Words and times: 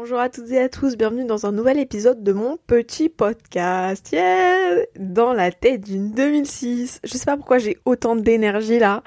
Bonjour 0.00 0.20
à 0.20 0.28
toutes 0.28 0.52
et 0.52 0.60
à 0.60 0.68
tous, 0.68 0.96
bienvenue 0.96 1.24
dans 1.24 1.44
un 1.44 1.50
nouvel 1.50 1.76
épisode 1.76 2.22
de 2.22 2.32
mon 2.32 2.56
petit 2.68 3.08
podcast. 3.08 4.12
Yeah 4.12 4.84
Dans 4.96 5.32
la 5.32 5.50
tête 5.50 5.80
d'une 5.80 6.12
2006. 6.12 7.00
Je 7.02 7.16
sais 7.16 7.24
pas 7.24 7.36
pourquoi 7.36 7.58
j'ai 7.58 7.78
autant 7.84 8.14
d'énergie 8.14 8.78
là. 8.78 9.02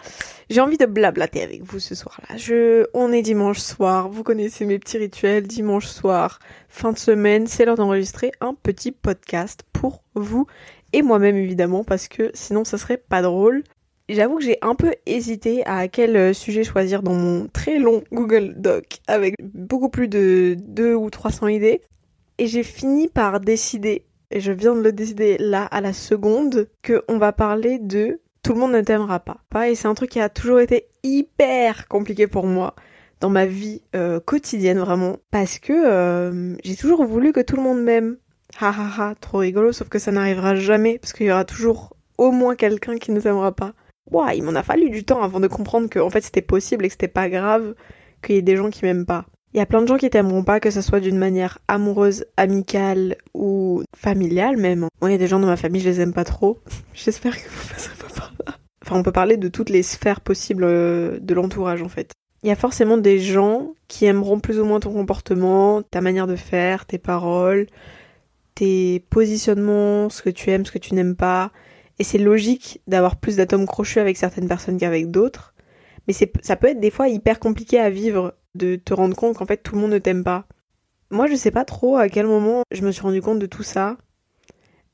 J'ai 0.49 0.59
envie 0.59 0.77
de 0.77 0.85
blablater 0.85 1.43
avec 1.43 1.63
vous 1.63 1.79
ce 1.79 1.95
soir-là. 1.95 2.35
Je, 2.35 2.87
on 2.93 3.13
est 3.13 3.21
dimanche 3.21 3.59
soir. 3.59 4.09
Vous 4.09 4.23
connaissez 4.23 4.65
mes 4.65 4.79
petits 4.79 4.97
rituels. 4.97 5.47
Dimanche 5.47 5.87
soir, 5.87 6.39
fin 6.67 6.91
de 6.91 6.99
semaine, 6.99 7.47
c'est 7.47 7.63
l'heure 7.63 7.77
d'enregistrer 7.77 8.33
un 8.41 8.53
petit 8.53 8.91
podcast 8.91 9.61
pour 9.71 10.03
vous 10.15 10.45
et 10.91 11.03
moi-même 11.03 11.37
évidemment 11.37 11.85
parce 11.85 12.09
que 12.09 12.31
sinon 12.33 12.65
ça 12.65 12.77
serait 12.77 12.97
pas 12.97 13.21
drôle. 13.21 13.63
J'avoue 14.13 14.39
que 14.39 14.43
j'ai 14.43 14.57
un 14.61 14.75
peu 14.75 14.93
hésité 15.05 15.65
à 15.65 15.87
quel 15.87 16.17
euh, 16.17 16.33
sujet 16.33 16.65
choisir 16.65 17.01
dans 17.01 17.13
mon 17.13 17.47
très 17.47 17.79
long 17.79 18.03
Google 18.11 18.55
Doc 18.57 18.99
avec 19.07 19.35
beaucoup 19.41 19.87
plus 19.87 20.09
de 20.09 20.57
2 20.59 20.93
ou 20.95 21.09
300 21.09 21.47
idées. 21.47 21.81
Et 22.37 22.47
j'ai 22.47 22.63
fini 22.63 23.07
par 23.07 23.39
décider, 23.39 24.03
et 24.29 24.41
je 24.41 24.51
viens 24.51 24.75
de 24.75 24.81
le 24.81 24.91
décider 24.91 25.37
là 25.39 25.63
à 25.63 25.79
la 25.79 25.93
seconde, 25.93 26.67
qu'on 26.85 27.17
va 27.19 27.31
parler 27.31 27.79
de 27.79 28.19
Tout 28.43 28.53
le 28.53 28.59
monde 28.59 28.73
ne 28.73 28.81
t'aimera 28.81 29.21
pas. 29.21 29.69
Et 29.69 29.75
c'est 29.75 29.87
un 29.87 29.93
truc 29.93 30.09
qui 30.09 30.19
a 30.19 30.27
toujours 30.27 30.59
été 30.59 30.87
hyper 31.03 31.87
compliqué 31.87 32.27
pour 32.27 32.45
moi 32.45 32.75
dans 33.21 33.29
ma 33.29 33.45
vie 33.45 33.81
euh, 33.95 34.19
quotidienne 34.19 34.79
vraiment. 34.79 35.19
Parce 35.29 35.57
que 35.57 35.71
euh, 35.71 36.57
j'ai 36.65 36.75
toujours 36.75 37.05
voulu 37.05 37.31
que 37.31 37.39
tout 37.39 37.55
le 37.55 37.63
monde 37.63 37.81
m'aime. 37.81 38.17
Ha 38.59 38.71
ha 38.71 38.91
ha, 38.97 39.15
trop 39.15 39.37
rigolo, 39.37 39.71
sauf 39.71 39.87
que 39.87 39.99
ça 39.99 40.11
n'arrivera 40.11 40.55
jamais 40.55 40.99
parce 40.99 41.13
qu'il 41.13 41.27
y 41.27 41.31
aura 41.31 41.45
toujours 41.45 41.95
au 42.17 42.31
moins 42.31 42.57
quelqu'un 42.57 42.97
qui 42.97 43.11
ne 43.13 43.21
t'aimera 43.21 43.53
pas 43.53 43.73
il 44.33 44.43
m'en 44.43 44.55
a 44.55 44.63
fallu 44.63 44.89
du 44.89 45.03
temps 45.03 45.23
avant 45.23 45.39
de 45.39 45.47
comprendre 45.47 45.89
que 45.89 45.99
en 45.99 46.09
fait 46.09 46.21
c'était 46.21 46.41
possible 46.41 46.85
et 46.85 46.87
que 46.89 46.93
c'était 46.93 47.07
pas 47.07 47.29
grave 47.29 47.75
qu'il 48.21 48.35
y 48.35 48.37
ait 48.37 48.43
des 48.43 48.55
gens 48.55 48.69
qui 48.69 48.85
m'aiment 48.85 49.05
pas. 49.05 49.25
Il 49.53 49.57
y 49.57 49.61
a 49.61 49.65
plein 49.65 49.81
de 49.81 49.87
gens 49.87 49.97
qui 49.97 50.09
t'aimeront 50.09 50.43
pas, 50.43 50.61
que 50.61 50.71
ce 50.71 50.81
soit 50.81 51.01
d'une 51.01 51.17
manière 51.17 51.59
amoureuse, 51.67 52.25
amicale 52.37 53.17
ou 53.33 53.83
familiale 53.95 54.55
même. 54.55 54.87
Moi, 55.01 55.09
il 55.09 55.11
y 55.11 55.15
a 55.15 55.17
des 55.17 55.27
gens 55.27 55.39
dans 55.39 55.47
ma 55.47 55.57
famille, 55.57 55.81
je 55.81 55.89
les 55.89 55.99
aime 55.99 56.13
pas 56.13 56.23
trop. 56.23 56.59
J'espère 56.93 57.35
que 57.35 57.49
vous 57.49 57.67
passerez 57.69 57.95
pas 57.97 58.13
par 58.15 58.33
là. 58.45 58.55
Enfin, 58.81 58.97
on 58.97 59.03
peut 59.03 59.11
parler 59.11 59.35
de 59.35 59.49
toutes 59.49 59.69
les 59.69 59.83
sphères 59.83 60.21
possibles 60.21 60.63
euh, 60.63 61.19
de 61.19 61.33
l'entourage 61.33 61.81
en 61.81 61.89
fait. 61.89 62.13
Il 62.43 62.47
y 62.47 62.51
a 62.51 62.55
forcément 62.55 62.97
des 62.97 63.19
gens 63.19 63.73
qui 63.87 64.05
aimeront 64.05 64.39
plus 64.39 64.59
ou 64.59 64.65
moins 64.65 64.79
ton 64.79 64.93
comportement, 64.93 65.83
ta 65.83 66.01
manière 66.01 66.27
de 66.27 66.35
faire, 66.35 66.85
tes 66.85 66.97
paroles, 66.97 67.67
tes 68.55 69.05
positionnements, 69.09 70.09
ce 70.09 70.23
que 70.23 70.29
tu 70.29 70.49
aimes, 70.49 70.65
ce 70.65 70.71
que 70.71 70.79
tu 70.79 70.95
n'aimes 70.95 71.15
pas. 71.15 71.51
Et 72.01 72.03
c'est 72.03 72.17
logique 72.17 72.81
d'avoir 72.87 73.15
plus 73.15 73.35
d'atomes 73.35 73.67
crochus 73.67 73.99
avec 73.99 74.17
certaines 74.17 74.47
personnes 74.47 74.79
qu'avec 74.79 75.11
d'autres. 75.11 75.53
Mais 76.07 76.15
ça 76.41 76.55
peut 76.55 76.69
être 76.69 76.79
des 76.79 76.89
fois 76.89 77.09
hyper 77.09 77.39
compliqué 77.39 77.77
à 77.79 77.91
vivre 77.91 78.33
de 78.55 78.75
te 78.75 78.95
rendre 78.95 79.15
compte 79.15 79.37
qu'en 79.37 79.45
fait 79.45 79.57
tout 79.57 79.75
le 79.75 79.81
monde 79.81 79.91
ne 79.91 79.99
t'aime 79.99 80.23
pas. 80.23 80.47
Moi 81.11 81.27
je 81.27 81.35
sais 81.35 81.51
pas 81.51 81.63
trop 81.63 81.97
à 81.97 82.09
quel 82.09 82.25
moment 82.25 82.63
je 82.71 82.81
me 82.81 82.91
suis 82.91 83.03
rendu 83.03 83.21
compte 83.21 83.37
de 83.37 83.45
tout 83.45 83.61
ça. 83.61 83.97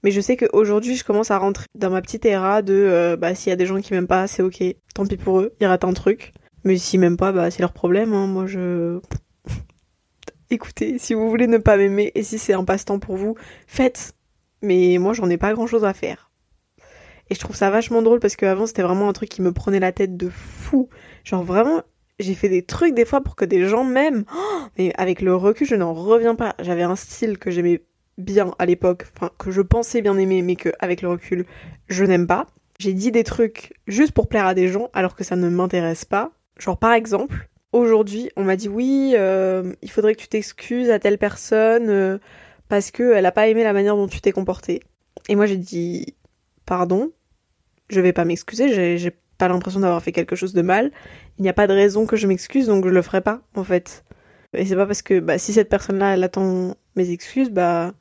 Mais 0.03 0.11
je 0.11 0.19
sais 0.19 0.35
qu'aujourd'hui 0.35 0.97
je 0.97 1.05
commence 1.05 1.31
à 1.31 1.37
rentrer 1.37 1.67
dans 1.75 1.91
ma 1.91 2.01
petite 2.01 2.25
era 2.25 2.61
de 2.61 2.73
euh, 2.73 3.15
bah 3.15 3.33
s'il 3.35 3.51
y 3.51 3.53
a 3.53 3.55
des 3.55 3.65
gens 3.65 3.79
qui 3.79 3.93
m'aiment 3.93 4.05
pas 4.05 4.27
c'est 4.27 4.43
ok, 4.43 4.61
tant 4.93 5.05
pis 5.05 5.15
pour 5.15 5.39
eux, 5.39 5.55
ils 5.61 5.65
ratent 5.65 5.85
un 5.85 5.93
truc. 5.93 6.33
Mais 6.65 6.75
s'ils 6.77 6.99
m'aiment 6.99 7.15
pas 7.15 7.31
bah 7.31 7.49
c'est 7.51 7.61
leur 7.61 7.71
problème, 7.71 8.11
hein. 8.11 8.27
moi 8.27 8.47
je... 8.47 8.99
Écoutez, 10.49 10.99
si 10.99 11.13
vous 11.13 11.29
voulez 11.29 11.47
ne 11.47 11.57
pas 11.57 11.77
m'aimer 11.77 12.11
et 12.15 12.23
si 12.23 12.37
c'est 12.37 12.51
un 12.51 12.65
passe-temps 12.65 12.99
pour 12.99 13.15
vous, 13.15 13.35
faites. 13.65 14.11
Mais 14.61 14.97
moi 14.99 15.13
j'en 15.13 15.29
ai 15.29 15.37
pas 15.37 15.53
grand 15.53 15.67
chose 15.67 15.85
à 15.85 15.93
faire. 15.93 16.26
Et 17.29 17.35
je 17.35 17.39
trouve 17.39 17.55
ça 17.55 17.69
vachement 17.69 18.01
drôle 18.01 18.19
parce 18.19 18.35
qu'avant 18.35 18.65
c'était 18.65 18.83
vraiment 18.83 19.09
un 19.09 19.13
truc 19.13 19.29
qui 19.29 19.41
me 19.41 19.51
prenait 19.51 19.79
la 19.79 19.91
tête 19.91 20.15
de 20.17 20.29
fou. 20.29 20.89
Genre 21.23 21.43
vraiment, 21.43 21.83
j'ai 22.19 22.33
fait 22.33 22.49
des 22.49 22.63
trucs 22.63 22.93
des 22.93 23.05
fois 23.05 23.21
pour 23.21 23.35
que 23.35 23.45
des 23.45 23.65
gens 23.65 23.83
m'aiment. 23.83 24.23
Oh, 24.35 24.59
mais 24.77 24.93
avec 24.97 25.21
le 25.21 25.35
recul, 25.35 25.67
je 25.67 25.75
n'en 25.75 25.93
reviens 25.93 26.35
pas. 26.35 26.55
J'avais 26.59 26.83
un 26.83 26.95
style 26.95 27.37
que 27.37 27.51
j'aimais 27.51 27.83
bien 28.17 28.55
à 28.57 28.65
l'époque, 28.65 29.05
enfin 29.15 29.29
que 29.37 29.51
je 29.51 29.61
pensais 29.61 30.01
bien 30.01 30.17
aimer, 30.17 30.41
mais 30.41 30.55
que 30.55 30.69
avec 30.79 31.01
le 31.01 31.09
recul, 31.09 31.45
je 31.87 32.03
n'aime 32.03 32.27
pas. 32.27 32.47
J'ai 32.79 32.93
dit 32.93 33.11
des 33.11 33.23
trucs 33.23 33.73
juste 33.87 34.11
pour 34.11 34.27
plaire 34.27 34.45
à 34.45 34.53
des 34.53 34.67
gens 34.67 34.89
alors 34.93 35.15
que 35.15 35.23
ça 35.23 35.35
ne 35.35 35.49
m'intéresse 35.49 36.05
pas. 36.05 36.31
Genre 36.57 36.77
par 36.77 36.93
exemple, 36.93 37.49
aujourd'hui, 37.71 38.29
on 38.35 38.43
m'a 38.43 38.55
dit 38.55 38.69
oui, 38.69 39.13
euh, 39.15 39.73
il 39.81 39.91
faudrait 39.91 40.15
que 40.15 40.21
tu 40.21 40.27
t'excuses 40.27 40.89
à 40.89 40.99
telle 40.99 41.17
personne 41.17 41.89
euh, 41.89 42.17
parce 42.69 42.91
qu'elle 42.91 43.25
a 43.25 43.31
pas 43.31 43.47
aimé 43.47 43.63
la 43.63 43.73
manière 43.73 43.95
dont 43.95 44.07
tu 44.07 44.21
t'es 44.21 44.31
comporté. 44.31 44.81
Et 45.29 45.35
moi 45.35 45.45
j'ai 45.45 45.57
dit 45.57 46.15
pardon, 46.65 47.11
je 47.89 48.01
vais 48.01 48.13
pas 48.13 48.25
m'excuser, 48.25 48.97
j'ai 48.97 49.11
pas 49.37 49.47
l'impression 49.47 49.79
d'avoir 49.79 50.01
fait 50.01 50.11
quelque 50.11 50.35
chose 50.35 50.53
de 50.53 50.61
mal. 50.61 50.91
Il 51.37 51.43
n'y 51.43 51.49
a 51.49 51.53
pas 51.53 51.67
de 51.67 51.73
raison 51.73 52.05
que 52.05 52.15
je 52.15 52.27
m'excuse, 52.27 52.67
donc 52.67 52.85
je 52.85 52.89
le 52.89 53.01
ferai 53.01 53.21
pas, 53.21 53.41
en 53.55 53.63
fait. 53.63 54.03
Et 54.53 54.65
c'est 54.65 54.75
pas 54.75 54.85
parce 54.85 55.01
que 55.01 55.19
bah, 55.19 55.37
si 55.37 55.53
cette 55.53 55.69
personne-là, 55.69 56.13
elle 56.13 56.23
attend 56.23 56.75
mes 56.95 57.11
excuses, 57.11 57.49
bah 57.49 57.93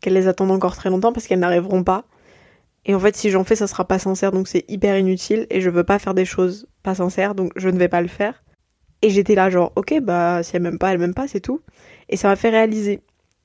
qu'elle 0.00 0.14
les 0.14 0.28
attende 0.28 0.50
encore 0.50 0.76
très 0.76 0.90
longtemps 0.90 1.12
parce 1.12 1.26
qu'elles 1.26 1.38
n'arriveront 1.38 1.82
pas. 1.82 2.04
Et 2.84 2.94
en 2.94 3.00
fait, 3.00 3.16
si 3.16 3.30
j'en 3.30 3.44
fais, 3.44 3.56
ça 3.56 3.66
sera 3.66 3.86
pas 3.86 3.98
sincère, 3.98 4.32
donc 4.32 4.48
c'est 4.48 4.64
hyper 4.68 4.98
inutile. 4.98 5.46
Et 5.50 5.60
je 5.62 5.70
veux 5.70 5.84
pas 5.84 5.98
faire 5.98 6.14
des 6.14 6.26
choses 6.26 6.68
pas 6.82 6.94
sincères, 6.94 7.34
donc 7.34 7.52
je 7.56 7.70
ne 7.70 7.78
vais 7.78 7.88
pas 7.88 8.02
le 8.02 8.08
faire. 8.08 8.44
Et 9.00 9.10
j'étais 9.10 9.34
là, 9.34 9.48
genre, 9.50 9.72
ok, 9.76 10.00
bah 10.02 10.42
si 10.42 10.56
elle 10.56 10.62
m'aime 10.62 10.78
pas, 10.78 10.92
elle 10.92 10.98
m'aime 10.98 11.14
pas, 11.14 11.28
c'est 11.28 11.40
tout. 11.40 11.62
Et 12.08 12.16
ça 12.16 12.28
m'a 12.28 12.36
fait 12.36 12.50
réaliser. 12.50 13.00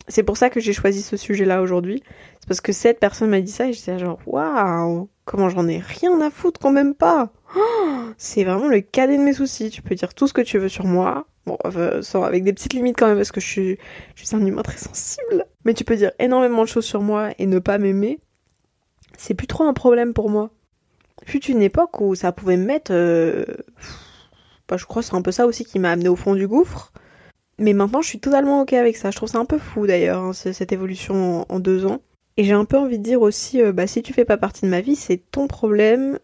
C'est 0.10 0.24
pour 0.24 0.38
ça 0.38 0.50
que 0.50 0.60
j'ai 0.60 0.74
choisi 0.74 1.02
ce 1.02 1.16
sujet-là 1.16 1.62
aujourd'hui. 1.62 2.04
C'est 2.40 2.48
parce 2.48 2.62
que 2.62 2.72
cette 2.72 3.00
personne 3.00 3.30
m'a 3.30 3.42
dit 3.42 3.52
ça 3.52 3.68
et 3.68 3.74
j'étais 3.74 4.00
genre, 4.00 4.20
waouh, 4.26 5.08
Comment 5.30 5.50
j'en 5.50 5.68
ai 5.68 5.78
rien 5.78 6.20
à 6.22 6.32
foutre 6.32 6.60
quand 6.60 6.72
même 6.72 6.96
pas 6.96 7.32
oh, 7.56 8.06
C'est 8.18 8.44
vraiment 8.44 8.68
le 8.68 8.82
cadet 8.82 9.16
de 9.16 9.22
mes 9.22 9.34
soucis. 9.34 9.70
Tu 9.70 9.84
peux 9.84 9.94
dire 9.94 10.16
tout 10.16 10.28
ce 10.28 10.34
que 10.34 10.42
tu 10.42 10.58
veux 10.58 10.70
sur 10.70 10.86
moi. 10.86 11.28
Bon, 11.46 11.56
avec 12.24 12.44
des 12.44 12.52
petites 12.52 12.74
limites 12.74 12.98
quand 12.98 13.06
même 13.06 13.16
parce 13.18 13.32
que 13.32 13.40
je 13.40 13.46
suis, 13.46 13.78
je 14.16 14.26
suis 14.26 14.36
un 14.36 14.44
humain 14.44 14.64
très 14.64 14.80
sensible. 14.80 15.46
Mais 15.66 15.76
tu 15.76 15.84
peux 15.84 15.96
dire 15.96 16.12
énormément 16.18 16.64
de 16.64 16.68
choses 16.68 16.86
sur 16.86 17.04
moi 17.04 17.30
et 17.38 17.46
ne 17.46 17.60
pas 17.60 17.78
m'aimer. 17.78 18.20
C'est 19.20 19.36
plus 19.36 19.46
trop 19.46 19.66
un 19.66 19.74
problème 19.74 20.16
pour 20.16 20.32
moi. 20.32 20.50
Fut 21.26 21.46
une 21.46 21.62
époque 21.62 22.02
où 22.02 22.16
ça 22.16 22.32
pouvait 22.32 22.58
me 22.58 22.66
mettre... 22.66 22.92
Euh, 22.92 23.46
bah, 24.68 24.78
je 24.78 24.86
crois 24.86 25.04
que 25.04 25.10
c'est 25.10 25.16
un 25.16 25.22
peu 25.22 25.32
ça 25.32 25.46
aussi 25.46 25.64
qui 25.64 25.78
m'a 25.78 25.92
amené 25.92 26.10
au 26.10 26.16
fond 26.16 26.34
du 26.34 26.48
gouffre. 26.48 26.92
Mais 27.60 27.74
maintenant, 27.74 28.02
je 28.02 28.08
suis 28.08 28.20
totalement 28.20 28.62
ok 28.62 28.74
avec 28.74 28.96
ça. 28.98 29.12
Je 29.12 29.18
trouve 29.18 29.30
ça 29.30 29.38
un 29.38 29.46
peu 29.46 29.58
fou 29.58 29.86
d'ailleurs, 29.86 30.24
hein, 30.24 30.34
cette 30.34 30.72
évolution 30.72 31.46
en 31.50 31.60
deux 31.60 31.86
ans. 31.86 32.02
Et 32.38 32.46
j'ai 32.46 32.54
un 32.54 32.66
peu 32.66 32.78
envie 32.78 32.98
de 32.98 33.04
dire 33.04 33.22
aussi, 33.22 33.62
euh, 33.62 33.74
bah 33.74 33.86
si 33.86 34.02
tu 34.02 34.14
fais 34.14 34.24
pas 34.24 34.38
partie 34.38 34.62
de 34.62 34.70
ma 34.70 34.80
vie, 34.80 34.96
c'est 34.96 35.18
ton 35.18 35.48
problème 35.48 36.20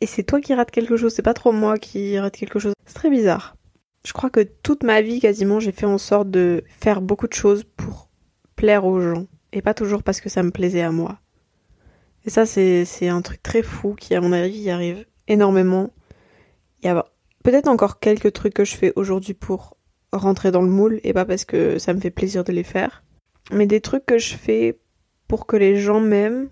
et 0.00 0.06
c'est 0.06 0.22
toi 0.22 0.40
qui 0.40 0.54
rates 0.54 0.70
quelque 0.70 0.96
chose, 0.96 1.12
c'est 1.14 1.22
pas 1.22 1.34
trop 1.34 1.52
moi 1.52 1.78
qui 1.78 2.18
rate 2.18 2.36
quelque 2.36 2.58
chose. 2.58 2.72
C'est 2.86 2.94
très 2.94 3.10
bizarre. 3.10 3.56
Je 4.04 4.12
crois 4.12 4.30
que 4.30 4.40
toute 4.40 4.82
ma 4.82 5.02
vie 5.02 5.20
quasiment 5.20 5.60
j'ai 5.60 5.72
fait 5.72 5.86
en 5.86 5.98
sorte 5.98 6.30
de 6.30 6.64
faire 6.80 7.02
beaucoup 7.02 7.28
de 7.28 7.34
choses 7.34 7.64
pour 7.76 8.08
plaire 8.56 8.86
aux 8.86 9.00
gens 9.00 9.26
et 9.52 9.60
pas 9.60 9.74
toujours 9.74 10.02
parce 10.02 10.20
que 10.20 10.30
ça 10.30 10.42
me 10.42 10.50
plaisait 10.50 10.80
à 10.80 10.90
moi. 10.90 11.20
Et 12.24 12.30
ça 12.30 12.46
c'est 12.46 13.08
un 13.08 13.22
truc 13.22 13.42
très 13.42 13.62
fou 13.62 13.94
qui 13.94 14.14
à 14.14 14.20
mon 14.20 14.32
avis 14.32 14.58
y 14.58 14.70
arrive 14.70 15.06
énormément. 15.28 15.92
Il 16.82 16.86
y 16.86 16.88
a 16.88 17.04
peut-être 17.44 17.68
encore 17.68 18.00
quelques 18.00 18.32
trucs 18.32 18.54
que 18.54 18.64
je 18.64 18.74
fais 18.74 18.92
aujourd'hui 18.96 19.34
pour 19.34 19.76
rentrer 20.12 20.50
dans 20.50 20.62
le 20.62 20.70
moule 20.70 21.00
et 21.04 21.12
pas 21.12 21.24
parce 21.24 21.44
que 21.44 21.78
ça 21.78 21.94
me 21.94 22.00
fait 22.00 22.10
plaisir 22.10 22.44
de 22.44 22.52
les 22.52 22.64
faire. 22.64 23.02
Mais 23.52 23.66
des 23.66 23.80
trucs 23.80 24.06
que 24.06 24.18
je 24.18 24.34
fais 24.34 24.78
pour 25.28 25.46
que 25.46 25.56
les 25.56 25.76
gens 25.76 26.00
m'aiment, 26.00 26.48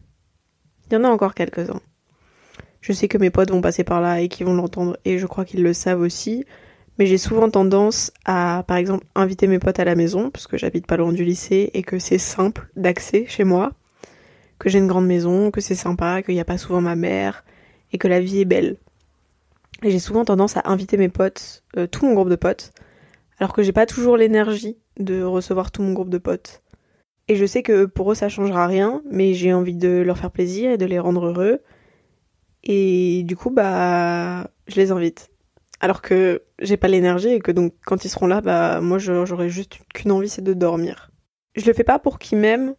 il 0.86 0.94
y 0.94 0.96
en 0.96 1.04
a 1.04 1.08
encore 1.08 1.34
quelques-uns. 1.34 1.80
Je 2.80 2.92
sais 2.92 3.08
que 3.08 3.18
mes 3.18 3.30
potes 3.30 3.50
vont 3.50 3.60
passer 3.60 3.84
par 3.84 4.00
là 4.00 4.20
et 4.20 4.28
qu'ils 4.28 4.46
vont 4.46 4.54
l'entendre 4.54 4.96
et 5.04 5.18
je 5.18 5.26
crois 5.26 5.44
qu'ils 5.44 5.62
le 5.62 5.72
savent 5.72 6.00
aussi. 6.00 6.44
Mais 6.98 7.06
j'ai 7.06 7.18
souvent 7.18 7.48
tendance 7.48 8.12
à, 8.24 8.64
par 8.66 8.76
exemple, 8.76 9.06
inviter 9.14 9.46
mes 9.46 9.60
potes 9.60 9.78
à 9.78 9.84
la 9.84 9.94
maison, 9.94 10.30
parce 10.30 10.48
que 10.48 10.58
j'habite 10.58 10.86
pas 10.86 10.96
loin 10.96 11.12
du 11.12 11.24
lycée 11.24 11.70
et 11.74 11.82
que 11.84 12.00
c'est 12.00 12.18
simple 12.18 12.68
d'accès 12.74 13.24
chez 13.28 13.44
moi, 13.44 13.72
que 14.58 14.68
j'ai 14.68 14.78
une 14.78 14.88
grande 14.88 15.06
maison, 15.06 15.52
que 15.52 15.60
c'est 15.60 15.76
sympa, 15.76 16.22
qu'il 16.22 16.34
n'y 16.34 16.40
a 16.40 16.44
pas 16.44 16.58
souvent 16.58 16.80
ma 16.80 16.96
mère 16.96 17.44
et 17.92 17.98
que 17.98 18.08
la 18.08 18.20
vie 18.20 18.40
est 18.40 18.44
belle. 18.44 18.78
Et 19.84 19.92
j'ai 19.92 20.00
souvent 20.00 20.24
tendance 20.24 20.56
à 20.56 20.62
inviter 20.64 20.96
mes 20.96 21.08
potes, 21.08 21.62
euh, 21.76 21.86
tout 21.86 22.04
mon 22.04 22.14
groupe 22.14 22.30
de 22.30 22.36
potes, 22.36 22.72
alors 23.38 23.52
que 23.52 23.62
j'ai 23.62 23.72
pas 23.72 23.86
toujours 23.86 24.16
l'énergie 24.16 24.78
de 24.98 25.22
recevoir 25.22 25.70
tout 25.70 25.82
mon 25.82 25.92
groupe 25.92 26.10
de 26.10 26.18
potes. 26.18 26.62
Et 27.28 27.36
je 27.36 27.44
sais 27.44 27.62
que 27.62 27.84
pour 27.84 28.12
eux 28.12 28.14
ça 28.14 28.28
changera 28.28 28.66
rien, 28.66 29.02
mais 29.10 29.34
j'ai 29.34 29.52
envie 29.52 29.76
de 29.76 30.02
leur 30.04 30.18
faire 30.18 30.30
plaisir 30.30 30.70
et 30.70 30.78
de 30.78 30.86
les 30.86 30.98
rendre 30.98 31.26
heureux. 31.26 31.60
Et 32.64 33.22
du 33.24 33.36
coup, 33.36 33.50
bah, 33.50 34.50
je 34.66 34.76
les 34.76 34.90
invite. 34.90 35.30
Alors 35.80 36.02
que 36.02 36.42
j'ai 36.58 36.76
pas 36.76 36.88
l'énergie 36.88 37.28
et 37.28 37.38
que 37.38 37.52
donc 37.52 37.74
quand 37.84 38.04
ils 38.04 38.08
seront 38.08 38.26
là, 38.26 38.40
bah, 38.40 38.80
moi 38.80 38.98
j'aurai 38.98 39.48
juste 39.48 39.78
qu'une 39.94 40.10
envie, 40.10 40.28
c'est 40.28 40.42
de 40.42 40.54
dormir. 40.54 41.10
Je 41.54 41.66
le 41.66 41.72
fais 41.72 41.84
pas 41.84 41.98
pour 41.98 42.18
qu'ils 42.18 42.38
m'aiment, 42.38 42.74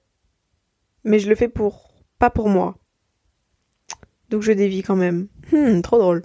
mais 1.04 1.20
je 1.20 1.30
le 1.30 1.36
fais 1.36 1.48
pour, 1.48 1.94
pas 2.18 2.30
pour 2.30 2.50
moi. 2.50 2.78
Donc 4.30 4.42
je 4.42 4.52
dévie 4.52 4.84
quand 4.84 4.96
même. 4.96 5.28
Hmm, 5.52 5.82
trop 5.82 5.98
drôle. 5.98 6.24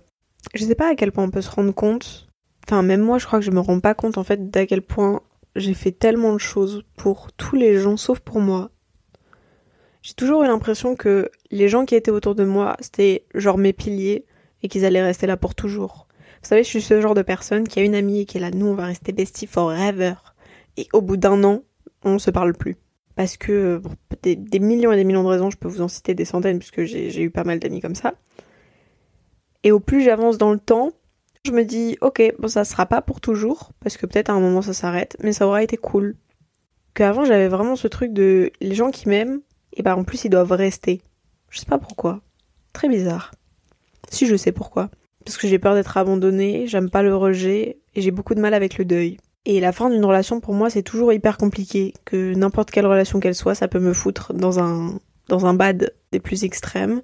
Je 0.54 0.64
sais 0.64 0.74
pas 0.74 0.90
à 0.90 0.94
quel 0.94 1.12
point 1.12 1.24
on 1.24 1.30
peut 1.30 1.40
se 1.40 1.50
rendre 1.50 1.72
compte. 1.72 2.28
Enfin, 2.66 2.82
même 2.82 3.00
moi, 3.00 3.18
je 3.18 3.26
crois 3.26 3.40
que 3.40 3.44
je 3.44 3.50
me 3.50 3.60
rends 3.60 3.80
pas 3.80 3.94
compte 3.94 4.16
en 4.16 4.24
fait 4.24 4.50
d'à 4.50 4.66
quel 4.66 4.82
point 4.82 5.20
j'ai 5.54 5.74
fait 5.74 5.92
tellement 5.92 6.32
de 6.32 6.38
choses 6.38 6.82
pour 6.96 7.30
tous 7.32 7.56
les 7.56 7.78
gens 7.78 7.96
sauf 7.96 8.20
pour 8.20 8.40
moi. 8.40 8.70
J'ai 10.02 10.14
toujours 10.14 10.42
eu 10.44 10.46
l'impression 10.46 10.96
que 10.96 11.30
les 11.50 11.68
gens 11.68 11.84
qui 11.84 11.94
étaient 11.94 12.10
autour 12.10 12.34
de 12.34 12.44
moi, 12.44 12.76
c'était 12.80 13.24
genre 13.34 13.58
mes 13.58 13.72
piliers 13.72 14.26
et 14.62 14.68
qu'ils 14.68 14.84
allaient 14.84 15.02
rester 15.02 15.26
là 15.26 15.36
pour 15.36 15.54
toujours. 15.54 16.08
Vous 16.42 16.48
savez, 16.48 16.62
je 16.62 16.68
suis 16.68 16.82
ce 16.82 17.00
genre 17.00 17.14
de 17.14 17.22
personne 17.22 17.66
qui 17.66 17.80
a 17.80 17.82
une 17.82 17.94
amie 17.94 18.20
et 18.20 18.24
qui 18.26 18.36
est 18.36 18.40
là, 18.40 18.50
nous 18.50 18.66
on 18.66 18.74
va 18.74 18.86
rester 18.86 19.12
bestie 19.12 19.46
forever. 19.46 20.14
Et 20.76 20.88
au 20.92 21.00
bout 21.00 21.16
d'un 21.16 21.42
an, 21.44 21.62
on 22.02 22.18
se 22.18 22.30
parle 22.30 22.52
plus. 22.52 22.76
Parce 23.14 23.36
que 23.36 23.80
des, 24.22 24.36
des, 24.36 24.58
millions 24.58 24.92
et 24.92 24.96
des 24.96 25.04
millions 25.04 25.22
de 25.22 25.28
raisons, 25.28 25.50
je 25.50 25.56
peux 25.56 25.68
vous 25.68 25.80
en 25.80 25.88
citer 25.88 26.14
des 26.14 26.24
centaines 26.24 26.58
puisque 26.58 26.84
j'ai 26.84 27.22
eu 27.22 27.30
pas 27.30 27.44
mal 27.44 27.60
d'amis 27.60 27.80
comme 27.80 27.94
ça. 27.94 28.14
Et 29.62 29.70
au 29.72 29.80
plus 29.80 30.02
j'avance 30.02 30.36
dans 30.36 30.52
le 30.52 30.58
temps, 30.58 30.92
je 31.44 31.52
me 31.52 31.64
dis 31.64 31.96
ok, 32.00 32.22
bon 32.38 32.48
ça 32.48 32.64
sera 32.64 32.86
pas 32.86 33.02
pour 33.02 33.20
toujours 33.20 33.72
parce 33.80 33.96
que 33.96 34.06
peut-être 34.06 34.30
à 34.30 34.32
un 34.32 34.40
moment 34.40 34.62
ça 34.62 34.72
s'arrête, 34.72 35.16
mais 35.22 35.32
ça 35.32 35.46
aura 35.46 35.62
été 35.62 35.76
cool. 35.76 36.16
Qu'avant 36.94 37.24
j'avais 37.24 37.48
vraiment 37.48 37.76
ce 37.76 37.88
truc 37.88 38.12
de 38.12 38.50
les 38.60 38.74
gens 38.74 38.90
qui 38.90 39.08
m'aiment, 39.08 39.40
et 39.74 39.82
bah 39.82 39.96
en 39.96 40.04
plus 40.04 40.24
ils 40.24 40.30
doivent 40.30 40.52
rester. 40.52 41.02
Je 41.50 41.60
sais 41.60 41.66
pas 41.66 41.78
pourquoi. 41.78 42.20
Très 42.72 42.88
bizarre. 42.88 43.32
Si 44.10 44.26
je 44.26 44.36
sais 44.36 44.52
pourquoi. 44.52 44.90
Parce 45.24 45.36
que 45.36 45.46
j'ai 45.46 45.58
peur 45.58 45.74
d'être 45.74 45.96
abandonnée, 45.96 46.66
j'aime 46.66 46.90
pas 46.90 47.02
le 47.02 47.16
rejet 47.16 47.78
et 47.94 48.00
j'ai 48.00 48.10
beaucoup 48.10 48.34
de 48.34 48.40
mal 48.40 48.54
avec 48.54 48.78
le 48.78 48.84
deuil. 48.84 49.18
Et 49.46 49.60
la 49.60 49.72
fin 49.72 49.90
d'une 49.90 50.04
relation 50.04 50.40
pour 50.40 50.54
moi 50.54 50.70
c'est 50.70 50.82
toujours 50.82 51.12
hyper 51.12 51.36
compliqué, 51.36 51.92
que 52.06 52.34
n'importe 52.34 52.70
quelle 52.70 52.86
relation 52.86 53.20
qu'elle 53.20 53.34
soit, 53.34 53.54
ça 53.54 53.68
peut 53.68 53.80
me 53.80 53.92
foutre 53.92 54.32
dans 54.32 54.60
un 54.60 54.98
dans 55.28 55.46
un 55.46 55.54
bad 55.54 55.92
des 56.12 56.20
plus 56.20 56.44
extrêmes, 56.44 57.02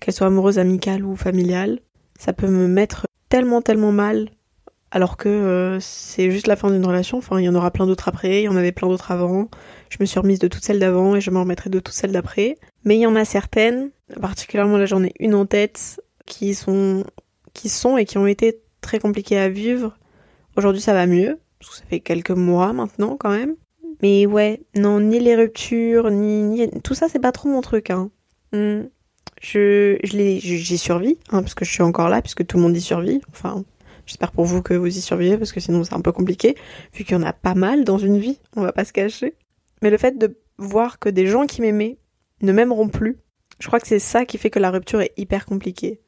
qu'elle 0.00 0.14
soit 0.14 0.26
amoureuse, 0.26 0.58
amicale 0.58 1.04
ou 1.04 1.16
familiale. 1.16 1.80
Ça 2.18 2.32
peut 2.32 2.48
me 2.48 2.68
mettre 2.68 3.06
tellement 3.34 3.62
tellement 3.62 3.90
mal 3.90 4.28
alors 4.92 5.16
que 5.16 5.28
euh, 5.28 5.80
c'est 5.80 6.30
juste 6.30 6.46
la 6.46 6.54
fin 6.54 6.70
d'une 6.70 6.86
relation. 6.86 7.18
Enfin, 7.18 7.40
il 7.40 7.44
y 7.44 7.48
en 7.48 7.56
aura 7.56 7.72
plein 7.72 7.84
d'autres 7.84 8.06
après, 8.06 8.42
il 8.42 8.44
y 8.44 8.48
en 8.48 8.54
avait 8.54 8.70
plein 8.70 8.86
d'autres 8.86 9.10
avant. 9.10 9.48
Je 9.88 9.96
me 9.98 10.04
suis 10.04 10.20
remise 10.20 10.38
de 10.38 10.46
toutes 10.46 10.62
celles 10.62 10.78
d'avant 10.78 11.16
et 11.16 11.20
je 11.20 11.32
me 11.32 11.40
remettrai 11.40 11.68
de 11.68 11.80
toutes 11.80 11.96
celles 11.96 12.12
d'après. 12.12 12.58
Mais 12.84 12.94
il 12.94 13.00
y 13.00 13.06
en 13.08 13.16
a 13.16 13.24
certaines, 13.24 13.90
particulièrement 14.20 14.78
là 14.78 14.86
j'en 14.86 15.02
ai 15.02 15.12
une 15.18 15.34
en 15.34 15.46
tête, 15.46 16.00
qui 16.26 16.54
sont, 16.54 17.02
qui 17.54 17.68
sont 17.68 17.96
et 17.96 18.04
qui 18.04 18.18
ont 18.18 18.28
été 18.28 18.60
très 18.82 19.00
compliquées 19.00 19.38
à 19.38 19.48
vivre. 19.48 19.98
Aujourd'hui 20.56 20.80
ça 20.80 20.94
va 20.94 21.08
mieux, 21.08 21.40
parce 21.58 21.72
que 21.72 21.76
ça 21.78 21.84
fait 21.90 21.98
quelques 21.98 22.30
mois 22.30 22.72
maintenant 22.72 23.16
quand 23.16 23.30
même. 23.30 23.56
Mais 24.00 24.26
ouais, 24.26 24.60
non, 24.76 25.00
ni 25.00 25.18
les 25.18 25.34
ruptures, 25.34 26.08
ni, 26.12 26.42
ni... 26.44 26.70
tout 26.82 26.94
ça 26.94 27.08
c'est 27.08 27.18
pas 27.18 27.32
trop 27.32 27.48
mon 27.48 27.62
truc. 27.62 27.90
Hein. 27.90 28.12
Hmm. 28.52 28.82
Je, 29.40 29.98
j'y 30.02 30.78
survis, 30.78 31.18
hein, 31.30 31.42
parce 31.42 31.54
que 31.54 31.64
je 31.64 31.70
suis 31.70 31.82
encore 31.82 32.08
là, 32.08 32.22
puisque 32.22 32.46
tout 32.46 32.56
le 32.56 32.62
monde 32.62 32.76
y 32.76 32.80
survit. 32.80 33.20
Enfin, 33.30 33.64
J'espère 34.06 34.32
pour 34.32 34.44
vous 34.44 34.62
que 34.62 34.74
vous 34.74 34.86
y 34.86 35.00
survivez 35.00 35.38
parce 35.38 35.52
que 35.52 35.60
sinon 35.60 35.82
c'est 35.84 35.94
un 35.94 36.00
peu 36.00 36.12
compliqué, 36.12 36.56
vu 36.92 37.04
qu'il 37.04 37.16
y 37.16 37.18
en 37.18 37.22
a 37.22 37.32
pas 37.32 37.54
mal 37.54 37.84
dans 37.84 37.98
une 37.98 38.18
vie, 38.18 38.38
on 38.56 38.62
va 38.62 38.72
pas 38.72 38.84
se 38.84 38.92
cacher. 38.92 39.34
Mais 39.82 39.90
le 39.90 39.96
fait 39.96 40.18
de 40.18 40.38
voir 40.58 40.98
que 40.98 41.08
des 41.08 41.26
gens 41.26 41.46
qui 41.46 41.62
m'aimaient 41.62 41.98
ne 42.42 42.52
m'aimeront 42.52 42.88
plus, 42.88 43.16
je 43.58 43.66
crois 43.66 43.80
que 43.80 43.86
c'est 43.86 43.98
ça 43.98 44.24
qui 44.24 44.38
fait 44.38 44.50
que 44.50 44.58
la 44.58 44.70
rupture 44.70 45.00
est 45.00 45.12
hyper 45.16 45.46
compliquée. 45.46 46.00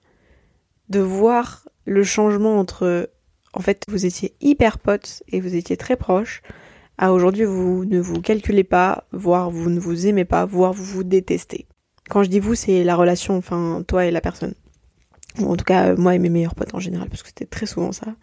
De 0.89 1.01
voir 1.01 1.69
le 1.85 2.05
changement 2.05 2.59
entre 2.59 3.11
en 3.55 3.61
fait 3.61 3.85
vous 3.89 4.05
étiez 4.05 4.35
hyper 4.41 4.79
potes 4.79 5.23
et 5.29 5.41
vous 5.41 5.57
étiez 5.57 5.77
très 5.77 5.97
proches, 5.97 6.43
à 6.99 7.13
aujourd'hui 7.13 7.45
vous 7.45 7.85
ne 7.87 7.99
vous 7.99 8.21
calculez 8.21 8.65
pas, 8.65 9.07
voire 9.13 9.51
vous 9.51 9.71
ne 9.71 9.81
vous 9.81 10.07
aimez 10.07 10.27
pas, 10.27 10.45
voire 10.45 10.75
vous 10.75 10.85
vous 10.85 11.05
détestez. 11.05 11.67
Quand 12.09 12.23
je 12.23 12.29
dis 12.29 12.41
vous, 12.41 12.55
c'est 12.55 12.85
la 12.85 12.97
relation, 12.97 13.37
enfin 13.37 13.83
toi 13.87 14.07
et 14.07 14.11
la 14.11 14.21
personne 14.21 14.55
en 15.45 15.57
tout 15.57 15.65
cas, 15.65 15.95
moi 15.97 16.15
et 16.15 16.19
mes 16.19 16.29
meilleurs 16.29 16.55
potes 16.55 16.75
en 16.75 16.81
général, 16.81 17.09
parce 17.09 17.23
que 17.23 17.29
c'était 17.29 17.47
très 17.47 17.67
souvent 17.67 17.93
ça. 17.93 18.15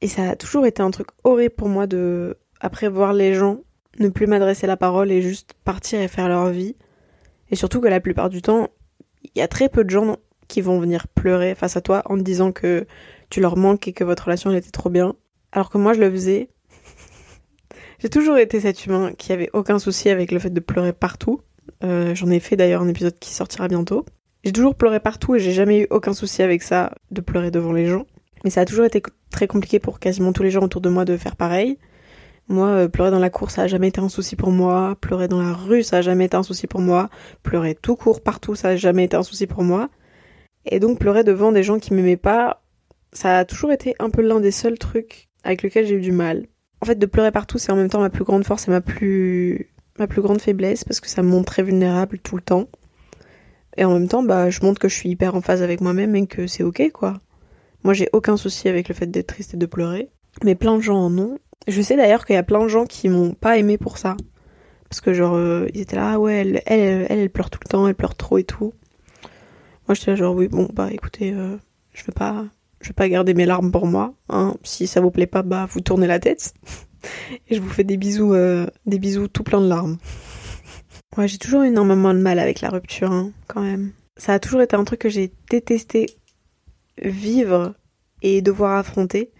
Et 0.00 0.08
ça 0.08 0.30
a 0.30 0.36
toujours 0.36 0.66
été 0.66 0.82
un 0.82 0.90
truc 0.90 1.08
horrible 1.24 1.54
pour 1.54 1.68
moi 1.68 1.86
de, 1.86 2.38
après 2.60 2.88
voir 2.88 3.12
les 3.12 3.34
gens, 3.34 3.60
ne 3.98 4.08
plus 4.08 4.26
m'adresser 4.26 4.66
la 4.66 4.76
parole 4.76 5.10
et 5.10 5.20
juste 5.20 5.54
partir 5.64 6.00
et 6.00 6.08
faire 6.08 6.28
leur 6.28 6.48
vie. 6.50 6.76
Et 7.50 7.56
surtout 7.56 7.80
que 7.80 7.88
la 7.88 8.00
plupart 8.00 8.30
du 8.30 8.40
temps, 8.40 8.68
il 9.24 9.38
y 9.38 9.42
a 9.42 9.48
très 9.48 9.68
peu 9.68 9.84
de 9.84 9.90
gens 9.90 10.16
qui 10.48 10.60
vont 10.60 10.78
venir 10.80 11.08
pleurer 11.08 11.54
face 11.54 11.76
à 11.76 11.80
toi 11.80 12.02
en 12.06 12.16
te 12.16 12.22
disant 12.22 12.52
que 12.52 12.86
tu 13.28 13.40
leur 13.40 13.56
manques 13.56 13.86
et 13.88 13.92
que 13.92 14.04
votre 14.04 14.24
relation 14.24 14.50
était 14.52 14.70
trop 14.70 14.90
bien. 14.90 15.14
Alors 15.52 15.70
que 15.70 15.78
moi, 15.78 15.92
je 15.92 16.00
le 16.00 16.10
faisais. 16.10 16.48
J'ai 17.98 18.08
toujours 18.08 18.38
été 18.38 18.60
cet 18.60 18.86
humain 18.86 19.12
qui 19.18 19.32
avait 19.32 19.50
aucun 19.52 19.78
souci 19.78 20.08
avec 20.08 20.32
le 20.32 20.38
fait 20.38 20.50
de 20.50 20.60
pleurer 20.60 20.92
partout. 20.92 21.40
Euh, 21.82 22.14
J'en 22.14 22.30
ai 22.30 22.40
fait 22.40 22.56
d'ailleurs 22.56 22.82
un 22.82 22.88
épisode 22.88 23.18
qui 23.18 23.30
sortira 23.30 23.68
bientôt. 23.68 24.04
J'ai 24.44 24.52
toujours 24.52 24.74
pleuré 24.74 25.00
partout 25.00 25.34
et 25.34 25.38
j'ai 25.38 25.52
jamais 25.52 25.82
eu 25.82 25.86
aucun 25.90 26.14
souci 26.14 26.42
avec 26.42 26.62
ça, 26.62 26.92
de 27.10 27.20
pleurer 27.20 27.50
devant 27.50 27.72
les 27.72 27.86
gens. 27.86 28.06
Mais 28.44 28.50
ça 28.50 28.62
a 28.62 28.64
toujours 28.64 28.86
été 28.86 29.02
très 29.30 29.46
compliqué 29.46 29.78
pour 29.78 30.00
quasiment 30.00 30.32
tous 30.32 30.42
les 30.42 30.50
gens 30.50 30.62
autour 30.62 30.80
de 30.80 30.88
moi 30.88 31.04
de 31.04 31.16
faire 31.16 31.36
pareil. 31.36 31.78
Moi, 32.48 32.66
euh, 32.66 32.88
pleurer 32.88 33.10
dans 33.10 33.18
la 33.18 33.30
cour, 33.30 33.50
ça 33.50 33.62
a 33.62 33.66
jamais 33.66 33.88
été 33.88 34.00
un 34.00 34.08
souci 34.08 34.34
pour 34.34 34.50
moi. 34.50 34.96
Pleurer 35.00 35.28
dans 35.28 35.40
la 35.40 35.52
rue, 35.52 35.82
ça 35.82 35.98
a 35.98 36.02
jamais 36.02 36.24
été 36.24 36.36
un 36.36 36.42
souci 36.42 36.66
pour 36.66 36.80
moi. 36.80 37.10
Pleurer 37.42 37.74
tout 37.74 37.96
court 37.96 38.22
partout, 38.22 38.54
ça 38.54 38.70
a 38.70 38.76
jamais 38.76 39.04
été 39.04 39.16
un 39.16 39.22
souci 39.22 39.46
pour 39.46 39.62
moi. 39.62 39.88
Et 40.66 40.80
donc 40.80 40.98
pleurer 40.98 41.22
devant 41.22 41.52
des 41.52 41.62
gens 41.62 41.78
qui 41.78 41.94
m'aimaient 41.94 42.16
pas, 42.16 42.62
ça 43.12 43.38
a 43.38 43.44
toujours 43.44 43.72
été 43.72 43.94
un 43.98 44.10
peu 44.10 44.22
l'un 44.22 44.40
des 44.40 44.50
seuls 44.50 44.78
trucs 44.78 45.28
avec 45.44 45.62
lesquels 45.62 45.86
j'ai 45.86 45.94
eu 45.94 46.00
du 46.00 46.12
mal. 46.12 46.46
En 46.82 46.86
fait, 46.86 46.98
de 46.98 47.06
pleurer 47.06 47.30
partout, 47.30 47.58
c'est 47.58 47.72
en 47.72 47.76
même 47.76 47.90
temps 47.90 48.00
ma 48.00 48.10
plus 48.10 48.24
grande 48.24 48.44
force 48.44 48.66
et 48.66 48.70
ma 48.70 48.80
plus 48.80 49.69
ma 50.00 50.06
plus 50.06 50.22
grande 50.22 50.40
faiblesse 50.40 50.82
parce 50.82 50.98
que 50.98 51.08
ça 51.08 51.22
me 51.22 51.28
montre 51.28 51.52
très 51.52 51.62
vulnérable 51.62 52.18
tout 52.18 52.34
le 52.34 52.42
temps. 52.42 52.68
Et 53.76 53.84
en 53.84 53.92
même 53.92 54.08
temps, 54.08 54.22
bah, 54.22 54.50
je 54.50 54.60
montre 54.62 54.80
que 54.80 54.88
je 54.88 54.94
suis 54.94 55.10
hyper 55.10 55.36
en 55.36 55.40
phase 55.40 55.62
avec 55.62 55.80
moi-même 55.80 56.16
et 56.16 56.26
que 56.26 56.46
c'est 56.46 56.64
ok, 56.64 56.90
quoi. 56.92 57.20
Moi, 57.84 57.94
j'ai 57.94 58.08
aucun 58.12 58.36
souci 58.36 58.68
avec 58.68 58.88
le 58.88 58.94
fait 58.94 59.06
d'être 59.06 59.28
triste 59.28 59.54
et 59.54 59.56
de 59.56 59.66
pleurer. 59.66 60.10
Mais 60.44 60.54
plein 60.54 60.76
de 60.76 60.82
gens 60.82 60.98
en 60.98 61.16
ont. 61.18 61.38
Je 61.68 61.80
sais 61.80 61.96
d'ailleurs 61.96 62.26
qu'il 62.26 62.34
y 62.34 62.38
a 62.38 62.42
plein 62.42 62.62
de 62.62 62.68
gens 62.68 62.84
qui 62.84 63.08
m'ont 63.08 63.32
pas 63.32 63.58
aimé 63.58 63.78
pour 63.78 63.98
ça. 63.98 64.16
Parce 64.88 65.00
que 65.00 65.12
genre, 65.14 65.34
euh, 65.34 65.66
ils 65.72 65.82
étaient 65.82 65.96
là, 65.96 66.12
ah 66.14 66.18
ouais, 66.18 66.34
elle 66.34 66.62
elle, 66.66 67.06
elle, 67.08 67.30
pleure 67.30 67.48
tout 67.50 67.60
le 67.62 67.68
temps, 67.68 67.86
elle 67.86 67.94
pleure 67.94 68.16
trop 68.16 68.38
et 68.38 68.44
tout. 68.44 68.74
Moi, 69.86 69.94
j'étais 69.94 70.10
là 70.10 70.16
genre, 70.16 70.34
oui, 70.34 70.48
bon, 70.48 70.68
bah 70.72 70.88
écoutez, 70.90 71.32
euh, 71.32 71.56
je 71.92 72.04
vais 72.04 72.12
pas, 72.12 72.46
je 72.80 72.88
vais 72.88 72.94
pas 72.94 73.08
garder 73.08 73.34
mes 73.34 73.46
larmes 73.46 73.70
pour 73.70 73.86
moi. 73.86 74.14
Hein. 74.28 74.54
Si 74.62 74.86
ça 74.86 75.00
vous 75.00 75.10
plaît 75.10 75.26
pas, 75.26 75.42
bah 75.42 75.66
vous 75.70 75.80
tournez 75.80 76.06
la 76.06 76.18
tête. 76.18 76.54
et 77.48 77.54
je 77.54 77.60
vous 77.60 77.68
fais 77.68 77.84
des 77.84 77.96
bisous, 77.96 78.34
euh, 78.34 78.66
des 78.86 78.98
bisous 78.98 79.28
tout 79.28 79.42
plein 79.42 79.60
de 79.60 79.68
larmes. 79.68 79.98
Ouais, 81.16 81.26
j'ai 81.26 81.38
toujours 81.38 81.64
énormément 81.64 82.14
de 82.14 82.20
mal 82.20 82.38
avec 82.38 82.60
la 82.60 82.68
rupture, 82.68 83.10
hein, 83.10 83.32
quand 83.48 83.62
même. 83.62 83.90
Ça 84.16 84.32
a 84.32 84.38
toujours 84.38 84.62
été 84.62 84.76
un 84.76 84.84
truc 84.84 85.00
que 85.00 85.08
j'ai 85.08 85.32
détesté 85.50 86.06
vivre 87.02 87.74
et 88.22 88.42
devoir 88.42 88.78
affronter. 88.78 89.32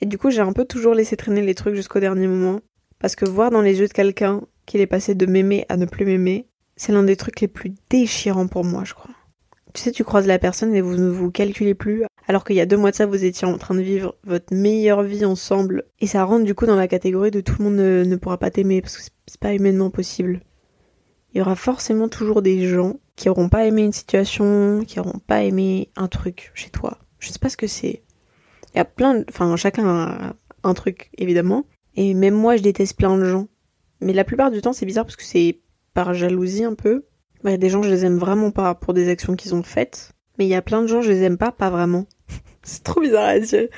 Et 0.00 0.06
du 0.06 0.18
coup, 0.18 0.30
j'ai 0.30 0.40
un 0.40 0.52
peu 0.52 0.64
toujours 0.64 0.92
laissé 0.92 1.16
traîner 1.16 1.42
les 1.42 1.54
trucs 1.54 1.76
jusqu'au 1.76 2.00
dernier 2.00 2.26
moment. 2.26 2.60
Parce 2.98 3.14
que 3.14 3.24
voir 3.26 3.50
dans 3.50 3.60
les 3.60 3.78
yeux 3.78 3.86
de 3.86 3.92
quelqu'un 3.92 4.42
qu'il 4.66 4.80
est 4.80 4.88
passé 4.88 5.14
de 5.14 5.26
m'aimer 5.26 5.66
à 5.68 5.76
ne 5.76 5.86
plus 5.86 6.04
m'aimer, 6.04 6.48
c'est 6.76 6.92
l'un 6.92 7.04
des 7.04 7.16
trucs 7.16 7.40
les 7.40 7.48
plus 7.48 7.74
déchirants 7.90 8.48
pour 8.48 8.64
moi, 8.64 8.82
je 8.84 8.94
crois. 8.94 9.14
Tu 9.74 9.82
sais, 9.82 9.92
tu 9.92 10.04
croises 10.04 10.26
la 10.26 10.38
personne 10.38 10.74
et 10.74 10.80
vous 10.80 10.96
ne 10.96 11.10
vous 11.10 11.30
calculez 11.30 11.74
plus, 11.74 12.04
alors 12.26 12.44
qu'il 12.44 12.56
y 12.56 12.60
a 12.60 12.66
deux 12.66 12.76
mois 12.76 12.92
de 12.92 12.96
ça, 12.96 13.06
vous 13.06 13.24
étiez 13.24 13.46
en 13.46 13.58
train 13.58 13.74
de 13.74 13.80
vivre 13.80 14.14
votre 14.24 14.54
meilleure 14.54 15.02
vie 15.02 15.24
ensemble. 15.24 15.84
Et 16.00 16.06
ça 16.06 16.24
rentre 16.24 16.44
du 16.44 16.54
coup 16.54 16.66
dans 16.66 16.76
la 16.76 16.88
catégorie 16.88 17.30
de 17.30 17.40
tout 17.40 17.56
le 17.58 17.64
monde 17.64 17.76
ne, 17.76 18.16
pourra 18.16 18.38
pas 18.38 18.50
t'aimer, 18.50 18.80
parce 18.80 18.96
que 18.96 19.02
c'est 19.26 19.40
pas 19.40 19.52
humainement 19.52 19.90
possible 19.90 20.40
il 21.34 21.38
y 21.38 21.40
aura 21.40 21.56
forcément 21.56 22.08
toujours 22.08 22.42
des 22.42 22.66
gens 22.66 22.94
qui 23.16 23.28
auront 23.28 23.48
pas 23.48 23.66
aimé 23.66 23.82
une 23.82 23.92
situation, 23.92 24.84
qui 24.86 25.00
auront 25.00 25.18
pas 25.18 25.42
aimé 25.42 25.90
un 25.96 26.06
truc 26.06 26.52
chez 26.54 26.70
toi. 26.70 26.98
Je 27.18 27.30
sais 27.30 27.40
pas 27.40 27.48
ce 27.48 27.56
que 27.56 27.66
c'est. 27.66 28.04
Il 28.72 28.78
y 28.78 28.80
a 28.80 28.84
plein 28.84 29.14
de... 29.14 29.24
Enfin, 29.28 29.54
chacun 29.56 29.86
a 29.86 30.36
un 30.62 30.74
truc, 30.74 31.10
évidemment. 31.18 31.66
Et 31.96 32.14
même 32.14 32.34
moi, 32.34 32.56
je 32.56 32.62
déteste 32.62 32.96
plein 32.96 33.16
de 33.18 33.24
gens. 33.24 33.48
Mais 34.00 34.12
la 34.12 34.24
plupart 34.24 34.52
du 34.52 34.60
temps, 34.60 34.72
c'est 34.72 34.86
bizarre 34.86 35.04
parce 35.04 35.16
que 35.16 35.24
c'est 35.24 35.60
par 35.92 36.14
jalousie 36.14 36.64
un 36.64 36.74
peu. 36.74 37.04
Il 37.44 37.50
y 37.50 37.54
a 37.54 37.58
des 37.58 37.68
gens, 37.68 37.82
je 37.82 37.90
les 37.90 38.04
aime 38.04 38.18
vraiment 38.18 38.50
pas 38.50 38.74
pour 38.74 38.94
des 38.94 39.08
actions 39.08 39.34
qu'ils 39.34 39.54
ont 39.54 39.62
faites. 39.62 40.12
Mais 40.38 40.46
il 40.46 40.48
y 40.48 40.54
a 40.54 40.62
plein 40.62 40.82
de 40.82 40.86
gens, 40.86 41.02
je 41.02 41.10
les 41.10 41.22
aime 41.22 41.38
pas, 41.38 41.52
pas 41.52 41.70
vraiment. 41.70 42.06
c'est 42.62 42.82
trop 42.82 43.00
bizarre 43.00 43.28
à 43.28 43.38
dire. 43.38 43.68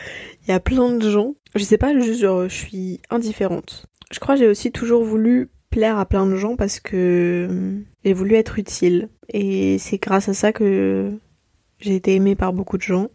Il 0.46 0.50
y 0.50 0.54
a 0.54 0.60
plein 0.60 0.92
de 0.92 1.10
gens. 1.10 1.34
Je 1.54 1.64
sais 1.64 1.78
pas, 1.78 1.98
juste 1.98 2.20
je 2.20 2.48
suis 2.48 3.00
indifférente. 3.10 3.86
Je 4.12 4.20
crois 4.20 4.34
que 4.34 4.40
j'ai 4.40 4.48
aussi 4.48 4.70
toujours 4.70 5.02
voulu 5.02 5.50
plaire 5.70 5.98
à 5.98 6.06
plein 6.06 6.26
de 6.26 6.36
gens 6.36 6.56
parce 6.56 6.80
que 6.80 7.48
euh, 7.50 7.80
j'ai 8.04 8.12
voulu 8.12 8.34
être 8.34 8.58
utile. 8.58 9.08
Et 9.28 9.78
c'est 9.78 9.98
grâce 9.98 10.28
à 10.28 10.34
ça 10.34 10.52
que 10.52 11.12
j'ai 11.80 11.96
été 11.96 12.14
aimée 12.14 12.36
par 12.36 12.52
beaucoup 12.52 12.76
de 12.76 12.82
gens, 12.82 13.08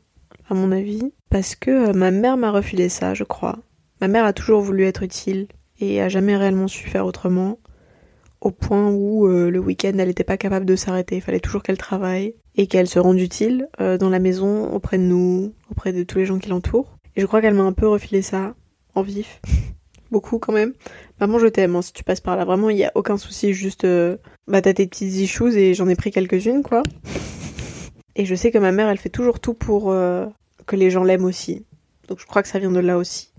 à 0.50 0.54
mon 0.54 0.72
avis. 0.72 1.14
Parce 1.30 1.56
que 1.56 1.90
euh, 1.90 1.94
ma 1.94 2.12
mère 2.12 2.38
m'a 2.38 2.52
refilé 2.52 2.90
ça, 2.90 3.14
je 3.14 3.24
crois. 3.24 3.58
Ma 4.02 4.08
mère 4.08 4.26
a 4.26 4.34
toujours 4.34 4.62
voulu 4.62 4.84
être 4.84 5.04
utile 5.04 5.48
et 5.80 6.02
a 6.02 6.10
jamais 6.10 6.36
réellement 6.36 6.68
su 6.68 6.90
faire 6.90 7.06
autrement. 7.06 7.58
Au 8.42 8.52
point 8.52 8.90
où 8.90 9.28
euh, 9.28 9.50
le 9.50 9.60
week-end, 9.60 9.94
elle 9.98 10.08
n'était 10.08 10.24
pas 10.24 10.38
capable 10.38 10.66
de 10.66 10.76
s'arrêter. 10.76 11.16
Il 11.16 11.22
fallait 11.22 11.40
toujours 11.40 11.64
qu'elle 11.64 11.78
travaille 11.78 12.36
et 12.56 12.68
qu'elle 12.68 12.88
se 12.88 13.00
rende 13.00 13.20
utile 13.20 13.70
dans 13.80 14.10
la 14.10 14.20
maison, 14.20 14.74
auprès 14.74 14.98
de 14.98 15.04
nous, 15.04 15.54
auprès 15.70 15.94
de 15.94 16.04
tous 16.04 16.18
les 16.18 16.26
gens 16.26 16.40
qui 16.40 16.50
l'entourent. 16.50 16.98
Et 17.16 17.22
je 17.22 17.26
crois 17.26 17.42
qu'elle 17.42 17.54
m'a 17.54 17.64
un 17.64 17.74
peu 17.74 17.88
refilé 17.88 18.22
ça 18.22 18.56
en 18.96 19.02
vif. 19.02 19.42
Beaucoup 20.12 20.40
quand 20.40 20.54
même. 20.54 20.74
Maman, 21.20 21.40
je 21.40 21.48
t'aime, 21.48 21.76
hein, 21.76 21.82
si 21.82 21.94
tu 21.94 22.04
passes 22.04 22.20
par 22.20 22.36
là. 22.36 22.44
Vraiment, 22.44 22.70
il 22.70 22.76
n'y 22.76 22.84
a 22.84 22.92
aucun 22.96 23.18
souci. 23.18 23.54
Juste, 23.54 23.86
euh, 23.86 24.18
bah, 24.48 24.62
t'as 24.62 24.74
tes 24.74 24.88
petites 24.88 25.14
issues 25.14 25.56
et 25.56 25.74
j'en 25.74 25.88
ai 25.88 25.96
pris 25.96 26.12
quelques-unes, 26.12 26.64
quoi. 26.64 26.84
Et 28.18 28.26
je 28.26 28.36
sais 28.36 28.52
que 28.52 28.58
ma 28.58 28.74
mère, 28.74 28.90
elle 28.90 28.98
fait 28.98 29.10
toujours 29.10 29.40
tout 29.40 29.54
pour 29.54 29.90
euh, 29.90 30.26
que 30.66 30.76
les 30.76 30.90
gens 30.90 31.06
l'aiment 31.06 31.24
aussi. 31.24 31.66
Donc 32.10 32.20
je 32.20 32.26
crois 32.26 32.44
que 32.44 32.50
ça 32.50 32.60
vient 32.60 32.72
de 32.72 32.80
là 32.80 32.98
aussi. 32.98 33.31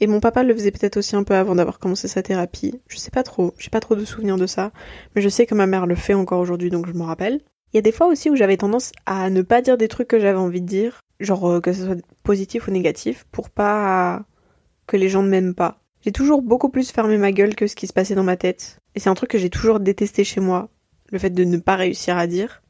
Et 0.00 0.06
mon 0.06 0.20
papa 0.20 0.42
le 0.42 0.54
faisait 0.54 0.70
peut-être 0.70 0.96
aussi 0.96 1.14
un 1.14 1.24
peu 1.24 1.34
avant 1.34 1.54
d'avoir 1.54 1.78
commencé 1.78 2.08
sa 2.08 2.22
thérapie. 2.22 2.80
Je 2.88 2.96
sais 2.96 3.10
pas 3.10 3.22
trop, 3.22 3.54
j'ai 3.58 3.68
pas 3.68 3.80
trop 3.80 3.96
de 3.96 4.04
souvenirs 4.04 4.38
de 4.38 4.46
ça. 4.46 4.72
Mais 5.14 5.20
je 5.20 5.28
sais 5.28 5.44
que 5.44 5.54
ma 5.54 5.66
mère 5.66 5.86
le 5.86 5.94
fait 5.94 6.14
encore 6.14 6.40
aujourd'hui, 6.40 6.70
donc 6.70 6.86
je 6.86 6.94
me 6.94 7.02
rappelle. 7.02 7.40
Il 7.72 7.76
y 7.76 7.78
a 7.78 7.82
des 7.82 7.92
fois 7.92 8.06
aussi 8.06 8.30
où 8.30 8.36
j'avais 8.36 8.56
tendance 8.56 8.92
à 9.06 9.30
ne 9.30 9.42
pas 9.42 9.62
dire 9.62 9.76
des 9.76 9.88
trucs 9.88 10.08
que 10.08 10.18
j'avais 10.18 10.38
envie 10.38 10.62
de 10.62 10.66
dire, 10.66 11.00
genre 11.20 11.48
euh, 11.48 11.60
que 11.60 11.72
ce 11.72 11.84
soit 11.84 11.96
positif 12.22 12.66
ou 12.66 12.70
négatif, 12.70 13.26
pour 13.30 13.50
pas 13.50 14.24
que 14.86 14.96
les 14.96 15.08
gens 15.08 15.22
ne 15.22 15.28
m'aiment 15.28 15.54
pas. 15.54 15.80
J'ai 16.02 16.12
toujours 16.12 16.40
beaucoup 16.42 16.70
plus 16.70 16.90
fermé 16.90 17.18
ma 17.18 17.30
gueule 17.30 17.54
que 17.54 17.66
ce 17.66 17.76
qui 17.76 17.86
se 17.86 17.92
passait 17.92 18.14
dans 18.14 18.24
ma 18.24 18.36
tête. 18.36 18.78
Et 18.94 19.00
c'est 19.00 19.10
un 19.10 19.14
truc 19.14 19.30
que 19.30 19.38
j'ai 19.38 19.50
toujours 19.50 19.80
détesté 19.80 20.24
chez 20.24 20.40
moi, 20.40 20.70
le 21.10 21.18
fait 21.18 21.30
de 21.30 21.44
ne 21.44 21.58
pas 21.58 21.76
réussir 21.76 22.16
à 22.16 22.26
dire. 22.26 22.62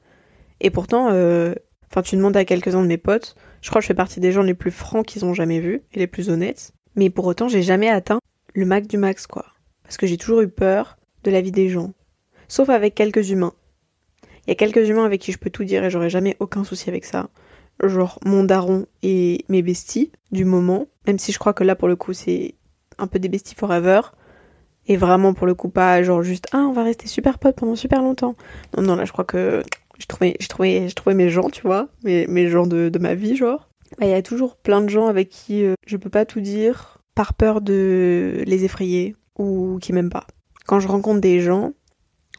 Et 0.61 0.71
pourtant, 0.71 1.11
euh, 1.13 1.55
enfin, 1.91 2.03
tu 2.03 2.17
demandes 2.17 2.37
à 2.37 2.45
quelques-uns 2.45 2.83
de 2.83 2.89
mes 2.89 2.99
potes, 2.99 3.37
je 3.63 3.71
crois 3.71 3.81
que 3.81 3.85
je 3.85 3.89
fais 3.89 3.95
partie 3.95 4.21
des 4.21 4.33
gens 4.33 4.43
les 4.43 4.55
plus 4.55 4.71
francs 4.73 5.07
qu'ils 5.07 5.25
ont 5.25 5.33
jamais 5.33 5.61
vus 5.61 5.83
et 5.93 5.99
les 5.99 6.07
plus 6.07 6.29
honnêtes. 6.29 6.73
Mais 6.97 7.11
pour 7.11 7.27
autant, 7.27 7.49
j'ai 7.49 7.63
jamais 7.63 7.89
atteint 7.89 8.21
le 8.55 8.67
max 8.67 8.89
du 8.89 8.97
max, 8.97 9.27
quoi. 9.27 9.47
Parce 9.83 9.97
que 9.97 10.07
j'ai 10.07 10.17
toujours 10.17 10.41
eu 10.41 10.49
peur 10.49 10.99
de 11.25 11.31
la 11.31 11.41
vie 11.41 11.53
des 11.53 11.69
gens. 11.69 11.93
Sauf 12.49 12.69
avec 12.69 12.95
quelques 12.95 13.31
humains. 13.31 13.55
Il 14.47 14.51
y 14.51 14.53
a 14.53 14.57
quelques 14.57 14.89
humains 14.89 15.05
avec 15.05 15.21
qui 15.21 15.33
je 15.33 15.39
peux 15.39 15.51
tout 15.51 15.65
dire 15.65 15.85
et 15.85 15.91
j'aurais 15.91 16.11
jamais 16.11 16.37
aucun 16.41 16.65
souci 16.65 16.89
avec 16.89 17.05
ça. 17.05 17.29
Genre 17.83 18.19
mon 18.25 18.45
daron 18.45 18.87
et 19.03 19.45
mes 19.49 19.63
besties 19.63 20.11
du 20.33 20.45
moment. 20.45 20.87
Même 21.07 21.19
si 21.19 21.33
je 21.33 21.39
crois 21.39 21.53
que 21.53 21.65
là, 21.65 21.77
pour 21.77 21.89
le 21.89 21.97
coup, 21.97 22.13
c'est 22.13 22.55
un 22.99 23.07
peu 23.07 23.19
des 23.19 23.29
besties 23.29 23.55
forever. 23.55 24.01
Et 24.87 24.97
vraiment, 24.97 25.35
pour 25.35 25.47
le 25.47 25.55
coup, 25.55 25.69
pas 25.69 26.03
genre 26.03 26.23
juste, 26.23 26.49
ah, 26.53 26.59
on 26.69 26.73
va 26.73 26.83
rester 26.83 27.07
super 27.07 27.39
potes 27.39 27.57
pendant 27.57 27.77
super 27.77 28.03
longtemps. 28.03 28.35
Non, 28.77 28.83
non, 28.83 28.97
là, 28.97 29.05
je 29.05 29.13
crois 29.13 29.25
que 29.25 29.63
j'ai 29.99 30.07
trouvé, 30.49 31.15
mes 31.15 31.29
gens, 31.29 31.51
tu 31.51 31.63
vois, 31.63 31.89
mes, 32.03 32.27
mes 32.27 32.49
gens 32.49 32.67
de, 32.67 32.89
de 32.89 32.99
ma 32.99 33.15
vie, 33.15 33.37
genre. 33.37 33.70
Il 34.01 34.09
y 34.09 34.15
a 34.15 34.23
toujours 34.23 34.57
plein 34.57 34.81
de 34.81 34.89
gens 34.89 35.07
avec 35.07 35.29
qui 35.29 35.65
euh, 35.65 35.75
je 35.87 35.97
peux 35.97 36.11
pas 36.11 36.25
tout 36.25 36.41
dire 36.41 36.99
par 37.15 37.35
peur 37.35 37.61
de 37.61 38.43
les 38.47 38.65
effrayer 38.65 39.17
ou 39.39 39.79
qui 39.81 39.93
m'aiment 39.93 40.11
pas. 40.11 40.27
Quand 40.67 40.81
je 40.81 40.89
rencontre 40.89 41.21
des 41.21 41.41
gens, 41.41 41.73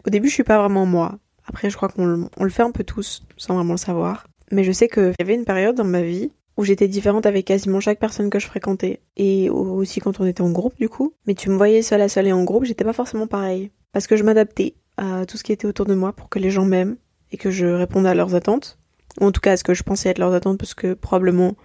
au 0.06 0.10
début, 0.10 0.30
je 0.30 0.34
suis 0.34 0.44
pas 0.44 0.60
vraiment 0.60 0.86
moi. 0.86 1.20
Après, 1.46 1.70
je 1.70 1.76
crois 1.76 1.90
qu'on 1.90 2.30
on 2.38 2.44
le 2.44 2.50
fait 2.50 2.64
un 2.64 2.72
peu 2.72 2.84
tous, 2.84 3.24
sans 3.38 3.56
vraiment 3.56 3.74
le 3.74 3.78
savoir. 3.78 4.28
Mais 4.52 4.64
je 4.64 4.72
sais 4.72 4.88
qu'il 4.88 5.14
y 5.20 5.22
avait 5.22 5.36
une 5.36 5.46
période 5.46 5.76
dans 5.76 5.84
ma 5.84 6.02
vie 6.02 6.32
où 6.58 6.64
j'étais 6.64 6.88
différente 6.88 7.26
avec 7.26 7.46
quasiment 7.46 7.80
chaque 7.80 8.00
personne 8.00 8.30
que 8.30 8.40
je 8.40 8.48
fréquentais. 8.48 9.02
Et 9.18 9.50
aussi 9.50 10.00
quand 10.00 10.20
on 10.20 10.26
était 10.26 10.42
en 10.42 10.52
groupe, 10.52 10.76
du 10.78 10.90
coup. 10.90 11.14
Mais 11.28 11.36
tu 11.36 11.50
me 11.50 11.58
voyais 11.58 11.82
seule 11.82 12.02
à 12.02 12.10
seule 12.10 12.28
et 12.28 12.34
en 12.34 12.44
groupe, 12.44 12.66
j'étais 12.66 12.84
pas 12.84 12.94
forcément 12.94 13.28
pareil. 13.28 13.72
Parce 13.94 14.08
que 14.08 14.16
je 14.16 14.24
m'adaptais 14.24 14.76
à 14.98 15.26
tout 15.26 15.38
ce 15.38 15.44
qui 15.44 15.52
était 15.52 15.68
autour 15.68 15.86
de 15.86 15.96
moi 15.96 16.14
pour 16.14 16.30
que 16.30 16.40
les 16.40 16.52
gens 16.52 16.66
m'aiment 16.66 16.98
et 17.32 17.38
que 17.38 17.52
je 17.52 17.66
réponde 17.66 18.06
à 18.06 18.14
leurs 18.14 18.36
attentes. 18.36 18.78
En 19.20 19.32
tout 19.32 19.42
cas 19.42 19.54
à 19.54 19.58
ce 19.58 19.64
que 19.64 19.74
je 19.74 19.84
pensais 19.84 20.10
être 20.10 20.20
leurs 20.20 20.34
attentes 20.34 20.58
parce 20.58 20.74
que 20.74 20.94
probablement 20.94 21.56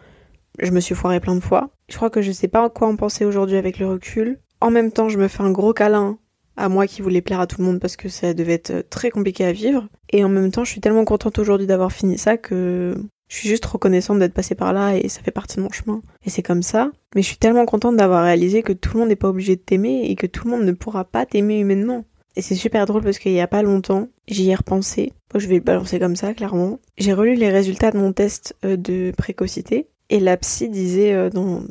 je 0.58 0.70
me 0.70 0.80
suis 0.80 0.94
foirée 0.94 1.20
plein 1.20 1.34
de 1.34 1.40
fois. 1.40 1.70
Je 1.88 1.96
crois 1.96 2.10
que 2.10 2.22
je 2.22 2.32
sais 2.32 2.48
pas 2.48 2.68
quoi 2.70 2.88
en 2.88 2.96
penser 2.96 3.24
aujourd'hui 3.24 3.56
avec 3.56 3.78
le 3.78 3.88
recul. 3.88 4.38
En 4.60 4.70
même 4.70 4.90
temps, 4.90 5.08
je 5.08 5.18
me 5.18 5.28
fais 5.28 5.42
un 5.42 5.50
gros 5.50 5.72
câlin 5.72 6.18
à 6.56 6.68
moi 6.68 6.86
qui 6.86 7.02
voulais 7.02 7.20
plaire 7.20 7.40
à 7.40 7.46
tout 7.46 7.60
le 7.60 7.66
monde 7.66 7.80
parce 7.80 7.96
que 7.96 8.08
ça 8.08 8.32
devait 8.32 8.54
être 8.54 8.88
très 8.88 9.10
compliqué 9.10 9.44
à 9.44 9.52
vivre. 9.52 9.88
Et 10.10 10.24
en 10.24 10.28
même 10.28 10.50
temps, 10.50 10.64
je 10.64 10.70
suis 10.70 10.80
tellement 10.80 11.04
contente 11.04 11.38
aujourd'hui 11.38 11.66
d'avoir 11.66 11.92
fini 11.92 12.16
ça 12.16 12.38
que 12.38 12.96
je 13.28 13.36
suis 13.36 13.48
juste 13.48 13.66
reconnaissante 13.66 14.18
d'être 14.18 14.32
passée 14.34 14.54
par 14.54 14.72
là 14.72 14.96
et 14.96 15.08
ça 15.08 15.20
fait 15.20 15.30
partie 15.30 15.56
de 15.56 15.62
mon 15.62 15.70
chemin. 15.70 16.00
Et 16.24 16.30
c'est 16.30 16.42
comme 16.42 16.62
ça. 16.62 16.90
Mais 17.14 17.22
je 17.22 17.26
suis 17.26 17.36
tellement 17.36 17.66
contente 17.66 17.96
d'avoir 17.96 18.24
réalisé 18.24 18.62
que 18.62 18.72
tout 18.72 18.94
le 18.94 19.00
monde 19.00 19.08
n'est 19.08 19.16
pas 19.16 19.28
obligé 19.28 19.56
de 19.56 19.60
t'aimer 19.60 20.06
et 20.08 20.14
que 20.14 20.26
tout 20.26 20.44
le 20.44 20.50
monde 20.50 20.64
ne 20.64 20.72
pourra 20.72 21.04
pas 21.04 21.26
t'aimer 21.26 21.58
humainement. 21.58 22.04
Et 22.36 22.42
c'est 22.42 22.54
super 22.54 22.84
drôle 22.84 23.02
parce 23.02 23.18
qu'il 23.18 23.32
y 23.32 23.40
a 23.40 23.48
pas 23.48 23.62
longtemps, 23.62 24.08
j'y 24.28 24.50
ai 24.50 24.54
repensé. 24.54 25.12
je 25.34 25.46
vais 25.46 25.54
le 25.54 25.62
balancer 25.62 25.98
comme 25.98 26.16
ça, 26.16 26.34
clairement. 26.34 26.78
J'ai 26.98 27.14
relu 27.14 27.34
les 27.34 27.48
résultats 27.48 27.90
de 27.90 27.96
mon 27.96 28.12
test 28.12 28.54
euh, 28.64 28.76
de 28.76 29.10
précocité. 29.16 29.88
Et 30.10 30.20
la 30.20 30.36
psy 30.36 30.68
disait 30.68 31.14
euh, 31.14 31.30
dans, 31.30 31.62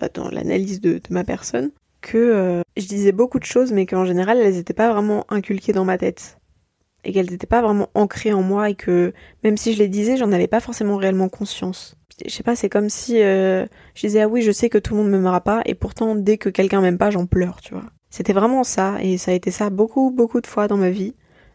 bah, 0.00 0.08
dans 0.12 0.30
l'analyse 0.30 0.80
de, 0.80 1.00
ma 1.10 1.24
personne 1.24 1.70
que 2.00 2.16
euh, 2.16 2.62
je 2.76 2.86
disais 2.86 3.12
beaucoup 3.12 3.40
de 3.40 3.44
choses 3.44 3.72
mais 3.72 3.84
qu'en 3.84 4.04
général 4.04 4.38
elles 4.38 4.54
n'étaient 4.54 4.72
pas 4.72 4.92
vraiment 4.92 5.26
inculquées 5.30 5.72
dans 5.72 5.84
ma 5.84 5.98
tête 5.98 6.38
et 7.02 7.12
qu'elles 7.12 7.30
n'étaient 7.30 7.46
pas 7.48 7.60
vraiment 7.60 7.90
ancrées 7.94 8.32
en 8.32 8.42
moi 8.42 8.70
et 8.70 8.76
que 8.76 9.12
même 9.42 9.56
si 9.56 9.72
je 9.72 9.78
les 9.78 9.88
disais, 9.88 10.16
j'en 10.16 10.30
avais 10.30 10.46
pas 10.46 10.60
forcément 10.60 10.96
réellement 10.96 11.28
conscience. 11.28 11.96
Je 12.24 12.30
sais 12.30 12.44
pas, 12.44 12.56
c'est 12.56 12.68
comme 12.68 12.88
si 12.88 13.18
je 13.18 13.66
disais 14.00 14.22
ah 14.22 14.28
oui, 14.28 14.42
je 14.42 14.52
sais 14.52 14.68
que 14.68 14.78
tout 14.78 14.94
le 14.94 15.02
monde 15.02 15.10
m'aimera 15.10 15.40
pas 15.40 15.62
et 15.66 15.74
pourtant 15.74 16.14
dès 16.14 16.38
que 16.38 16.48
quelqu'un 16.48 16.80
m'aime 16.80 16.98
pas, 16.98 17.10
j'en 17.10 17.26
pleure, 17.26 17.60
tu 17.60 17.74
vois. 17.74 17.84
C'était 18.10 18.32
vraiment 18.32 18.64
ça 18.64 18.96
et 19.02 19.18
ça 19.18 19.32
a 19.32 19.34
été 19.34 19.50
ça 19.50 19.70
beaucoup 19.70 20.10
beaucoup 20.10 20.40
de 20.40 20.46
fois 20.46 20.68
dans 20.68 20.76
ma 20.76 20.90
vie 20.90 21.14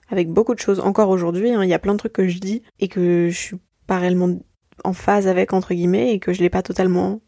avec 0.10 0.30
beaucoup 0.30 0.54
de 0.54 0.60
choses 0.60 0.80
encore 0.80 1.10
aujourd'hui, 1.10 1.52
hein. 1.52 1.64
il 1.64 1.70
y 1.70 1.74
a 1.74 1.80
plein 1.80 1.94
de 1.94 1.98
trucs 1.98 2.14
que 2.14 2.28
je 2.28 2.40
dis 2.40 2.62
et 2.80 2.88
que 2.88 3.30
je 3.30 3.38
suis 3.38 3.58
pas 3.88 3.98
réellement 3.98 4.40
en 4.84 4.94
phase 4.94 5.28
avec 5.28 5.54
entre 5.54 5.74
guillemets 5.74 6.14
et 6.14 6.20
que 6.20 6.34
je 6.34 6.42
l'ai 6.42 6.50
pas 6.50 6.62
totalement 6.62 7.22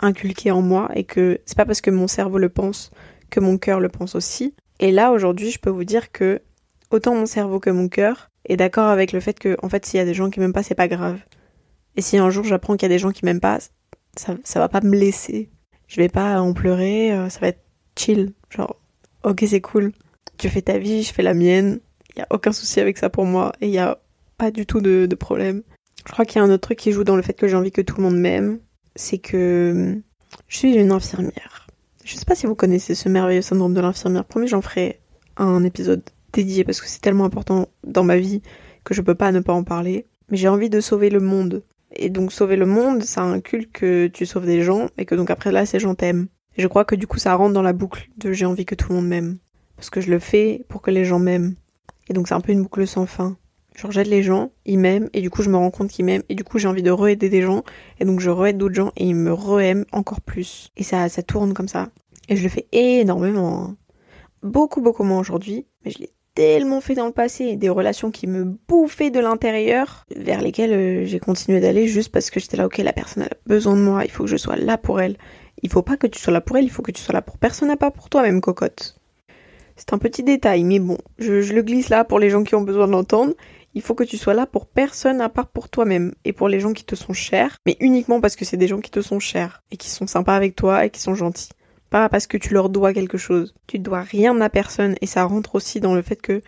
inculqué 0.00 0.50
en 0.50 0.62
moi 0.62 0.90
et 0.94 1.04
que 1.04 1.40
c'est 1.46 1.56
pas 1.56 1.64
parce 1.64 1.80
que 1.80 1.90
mon 1.90 2.08
cerveau 2.08 2.38
le 2.38 2.48
pense 2.48 2.90
que 3.30 3.40
mon 3.40 3.58
cœur 3.58 3.80
le 3.80 3.88
pense 3.88 4.14
aussi. 4.14 4.54
Et 4.78 4.92
là 4.92 5.12
aujourd'hui, 5.12 5.50
je 5.50 5.58
peux 5.58 5.70
vous 5.70 5.84
dire 5.84 6.12
que 6.12 6.42
autant 6.90 7.14
mon 7.14 7.26
cerveau 7.26 7.60
que 7.60 7.70
mon 7.70 7.88
cœur 7.88 8.30
est 8.44 8.56
d'accord 8.56 8.88
avec 8.88 9.12
le 9.12 9.20
fait 9.20 9.38
que, 9.38 9.56
en 9.62 9.68
fait, 9.68 9.86
s'il 9.86 9.98
y 9.98 10.00
a 10.00 10.04
des 10.04 10.14
gens 10.14 10.30
qui 10.30 10.40
m'aiment 10.40 10.52
pas, 10.52 10.62
c'est 10.62 10.74
pas 10.74 10.88
grave. 10.88 11.18
Et 11.96 12.02
si 12.02 12.18
un 12.18 12.30
jour 12.30 12.44
j'apprends 12.44 12.76
qu'il 12.76 12.82
y 12.82 12.92
a 12.92 12.94
des 12.94 12.98
gens 12.98 13.10
qui 13.10 13.24
m'aiment 13.24 13.40
pas, 13.40 13.58
ça, 14.16 14.36
ça 14.44 14.60
va 14.60 14.68
pas 14.68 14.80
me 14.80 14.96
laisser. 14.96 15.50
Je 15.88 15.96
vais 15.96 16.08
pas 16.08 16.40
en 16.40 16.52
pleurer, 16.52 17.12
euh, 17.12 17.28
ça 17.28 17.40
va 17.40 17.48
être 17.48 17.64
chill. 17.98 18.32
Genre, 18.56 18.76
ok, 19.22 19.44
c'est 19.46 19.60
cool. 19.60 19.92
Tu 20.38 20.48
fais 20.48 20.62
ta 20.62 20.78
vie, 20.78 21.02
je 21.02 21.12
fais 21.12 21.22
la 21.22 21.34
mienne. 21.34 21.80
Y 22.16 22.22
a 22.22 22.26
aucun 22.30 22.52
souci 22.52 22.80
avec 22.80 22.98
ça 22.98 23.10
pour 23.10 23.24
moi. 23.24 23.52
Et 23.60 23.68
y 23.68 23.78
a 23.78 23.98
pas 24.38 24.50
du 24.50 24.66
tout 24.66 24.80
de, 24.80 25.14
problème. 25.14 25.62
Je 26.06 26.12
crois 26.12 26.24
qu'il 26.24 26.40
y 26.40 26.42
a 26.42 26.44
un 26.44 26.50
autre 26.50 26.62
truc 26.62 26.78
qui 26.78 26.92
joue 26.92 27.04
dans 27.04 27.16
le 27.16 27.22
fait 27.22 27.34
que 27.34 27.48
j'ai 27.48 27.56
envie 27.56 27.72
que 27.72 27.80
tout 27.80 27.96
le 27.96 28.04
monde 28.04 28.18
m'aime. 28.18 28.58
C'est 28.94 29.18
que 29.18 30.00
je 30.48 30.56
suis 30.56 30.74
une 30.74 30.92
infirmière. 30.92 31.66
Je 32.04 32.14
sais 32.14 32.24
pas 32.24 32.34
si 32.34 32.46
vous 32.46 32.54
connaissez 32.54 32.94
ce 32.94 33.08
merveilleux 33.08 33.42
syndrome 33.42 33.74
de 33.74 33.80
l'infirmière. 33.80 34.24
Promis, 34.24 34.48
j'en 34.48 34.62
ferai 34.62 35.00
un 35.36 35.64
épisode 35.64 36.02
dédié 36.32 36.64
parce 36.64 36.80
que 36.80 36.88
c'est 36.88 37.00
tellement 37.00 37.24
important 37.24 37.68
dans 37.84 38.04
ma 38.04 38.16
vie 38.16 38.42
que 38.84 38.94
je 38.94 39.02
peux 39.02 39.14
pas 39.14 39.32
ne 39.32 39.40
pas 39.40 39.52
en 39.52 39.64
parler. 39.64 40.06
Mais 40.30 40.36
j'ai 40.36 40.48
envie 40.48 40.70
de 40.70 40.80
sauver 40.80 41.10
le 41.10 41.20
monde. 41.20 41.62
Et 41.94 42.10
donc 42.10 42.32
sauver 42.32 42.56
le 42.56 42.66
monde, 42.66 43.02
ça 43.02 43.22
inculque 43.22 43.72
que 43.72 44.06
tu 44.06 44.26
sauves 44.26 44.46
des 44.46 44.62
gens 44.62 44.88
et 44.98 45.04
que 45.04 45.14
donc 45.14 45.30
après 45.30 45.52
là, 45.52 45.66
ces 45.66 45.78
gens 45.78 45.94
t'aiment. 45.94 46.28
Et 46.56 46.62
je 46.62 46.66
crois 46.68 46.84
que 46.84 46.94
du 46.94 47.06
coup, 47.06 47.18
ça 47.18 47.34
rentre 47.34 47.52
dans 47.52 47.62
la 47.62 47.72
boucle 47.72 48.08
de 48.16 48.32
j'ai 48.32 48.46
envie 48.46 48.66
que 48.66 48.74
tout 48.74 48.88
le 48.90 48.96
monde 48.96 49.08
m'aime. 49.08 49.38
Parce 49.76 49.90
que 49.90 50.00
je 50.00 50.10
le 50.10 50.18
fais 50.18 50.64
pour 50.68 50.82
que 50.82 50.90
les 50.90 51.04
gens 51.04 51.18
m'aiment. 51.18 51.54
Et 52.08 52.12
donc 52.12 52.28
c'est 52.28 52.34
un 52.34 52.40
peu 52.40 52.52
une 52.52 52.62
boucle 52.62 52.86
sans 52.86 53.06
fin. 53.06 53.36
Genre 53.76 53.90
j'aide 53.90 54.06
les 54.06 54.22
gens, 54.22 54.52
ils 54.64 54.78
m'aiment, 54.78 55.10
et 55.12 55.20
du 55.20 55.28
coup 55.28 55.42
je 55.42 55.50
me 55.50 55.56
rends 55.56 55.70
compte 55.70 55.90
qu'ils 55.90 56.06
m'aiment, 56.06 56.22
et 56.30 56.34
du 56.34 56.44
coup 56.44 56.58
j'ai 56.58 56.66
envie 56.66 56.82
de 56.82 56.90
re-aider 56.90 57.28
des 57.28 57.42
gens, 57.42 57.62
et 58.00 58.06
donc 58.06 58.20
je 58.20 58.30
re-aide 58.30 58.56
d'autres 58.56 58.74
gens, 58.74 58.90
et 58.96 59.04
ils 59.04 59.14
me 59.14 59.34
re-aiment 59.34 59.84
encore 59.92 60.22
plus. 60.22 60.70
Et 60.78 60.82
ça, 60.82 61.10
ça 61.10 61.22
tourne 61.22 61.52
comme 61.52 61.68
ça. 61.68 61.90
Et 62.30 62.36
je 62.36 62.42
le 62.42 62.48
fais 62.48 62.66
énormément. 62.72 63.64
Hein. 63.64 63.76
Beaucoup, 64.42 64.80
beaucoup 64.80 65.04
moins 65.04 65.20
aujourd'hui, 65.20 65.66
mais 65.84 65.90
je 65.90 65.98
l'ai 65.98 66.10
tellement 66.34 66.80
fait 66.80 66.94
dans 66.94 67.06
le 67.06 67.12
passé, 67.12 67.56
des 67.56 67.68
relations 67.68 68.10
qui 68.10 68.26
me 68.26 68.44
bouffaient 68.44 69.10
de 69.10 69.20
l'intérieur, 69.20 70.04
vers 70.14 70.40
lesquelles 70.40 70.72
euh, 70.72 71.04
j'ai 71.04 71.18
continué 71.18 71.60
d'aller 71.60 71.86
juste 71.86 72.12
parce 72.12 72.30
que 72.30 72.40
j'étais 72.40 72.56
là, 72.56 72.66
ok, 72.66 72.78
la 72.78 72.92
personne 72.92 73.24
a 73.24 73.30
besoin 73.46 73.74
de 73.74 73.80
moi, 73.80 74.04
il 74.04 74.10
faut 74.10 74.24
que 74.24 74.30
je 74.30 74.36
sois 74.36 74.56
là 74.56 74.78
pour 74.78 75.00
elle. 75.00 75.16
Il 75.62 75.70
faut 75.70 75.82
pas 75.82 75.96
que 75.96 76.06
tu 76.06 76.18
sois 76.18 76.32
là 76.32 76.40
pour 76.40 76.56
elle, 76.56 76.64
il 76.64 76.70
faut 76.70 76.82
que 76.82 76.92
tu 76.92 77.02
sois 77.02 77.14
là 77.14 77.22
pour 77.22 77.38
personne 77.38 77.70
à 77.70 77.76
part 77.76 77.92
pour 77.92 78.08
toi, 78.08 78.22
même 78.22 78.40
cocotte. 78.40 78.98
C'est 79.76 79.92
un 79.92 79.98
petit 79.98 80.22
détail, 80.22 80.64
mais 80.64 80.78
bon, 80.78 80.98
je, 81.18 81.52
le 81.52 81.62
glisse 81.62 81.88
là 81.88 82.04
pour 82.04 82.18
les 82.18 82.30
gens 82.30 82.44
qui 82.44 82.54
ont 82.54 82.62
besoin 82.62 82.86
de 82.86 82.92
l'entendre. 82.92 83.34
Il 83.74 83.82
faut 83.82 83.94
que 83.94 84.04
tu 84.04 84.16
sois 84.16 84.32
là 84.32 84.46
pour 84.46 84.66
personne 84.66 85.20
à 85.20 85.28
part 85.28 85.48
pour 85.48 85.68
toi-même 85.68 86.14
et 86.24 86.32
pour 86.32 86.48
les 86.48 86.60
gens 86.60 86.72
qui 86.72 86.84
te 86.84 86.94
sont 86.94 87.12
chers, 87.12 87.58
mais 87.66 87.76
uniquement 87.80 88.22
parce 88.22 88.36
que 88.36 88.46
c'est 88.46 88.56
des 88.56 88.68
gens 88.68 88.80
qui 88.80 88.90
te 88.90 89.02
sont 89.02 89.20
chers 89.20 89.62
et 89.70 89.76
qui 89.76 89.90
sont 89.90 90.06
sympas 90.06 90.34
avec 90.34 90.56
toi 90.56 90.86
et 90.86 90.90
qui 90.90 91.00
sont 91.00 91.14
gentils 91.14 91.50
pas 91.90 92.08
parce 92.08 92.26
que 92.26 92.36
tu 92.36 92.52
leur 92.52 92.68
dois 92.68 92.92
quelque 92.92 93.18
chose. 93.18 93.54
Tu 93.66 93.78
dois 93.78 94.02
rien 94.02 94.40
à 94.40 94.50
personne 94.50 94.96
et 95.00 95.06
ça 95.06 95.24
rentre 95.24 95.54
aussi 95.54 95.80
dans 95.80 95.94
le 95.94 96.02
fait 96.02 96.16
que 96.16 96.42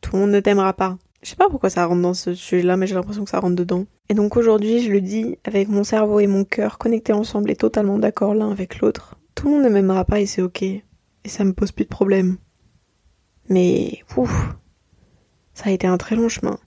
tout 0.00 0.14
le 0.14 0.20
monde 0.20 0.30
ne 0.30 0.40
t'aimera 0.40 0.72
pas. 0.72 0.98
Je 1.26 1.30
sais 1.30 1.36
pas 1.36 1.48
pourquoi 1.50 1.70
ça 1.70 1.84
rentre 1.84 2.02
dans 2.02 2.14
ce 2.14 2.34
sujet-là, 2.34 2.76
mais 2.76 2.86
j'ai 2.86 2.94
l'impression 2.94 3.24
que 3.24 3.30
ça 3.30 3.40
rentre 3.40 3.56
dedans. 3.56 3.86
Et 4.08 4.14
donc 4.14 4.36
aujourd'hui, 4.36 4.80
je 4.80 4.92
le 4.92 5.00
dis 5.00 5.38
avec 5.42 5.68
mon 5.68 5.82
cerveau 5.82 6.20
et 6.20 6.28
mon 6.28 6.44
cœur 6.44 6.78
connectés 6.78 7.12
ensemble 7.12 7.50
et 7.50 7.56
totalement 7.56 7.98
d'accord 7.98 8.32
l'un 8.32 8.52
avec 8.52 8.78
l'autre. 8.78 9.16
Tout 9.34 9.46
le 9.48 9.54
monde 9.54 9.64
ne 9.64 9.68
m'aimera 9.68 10.04
pas 10.04 10.20
et 10.20 10.26
c'est 10.26 10.40
ok. 10.40 10.62
Et 10.62 10.84
ça 11.24 11.42
me 11.42 11.52
pose 11.52 11.72
plus 11.72 11.82
de 11.82 11.88
problème. 11.88 12.36
Mais, 13.48 14.04
ouf, 14.16 14.54
ça 15.52 15.70
a 15.70 15.72
été 15.72 15.88
un 15.88 15.96
très 15.96 16.14
long 16.14 16.28
chemin. 16.28 16.60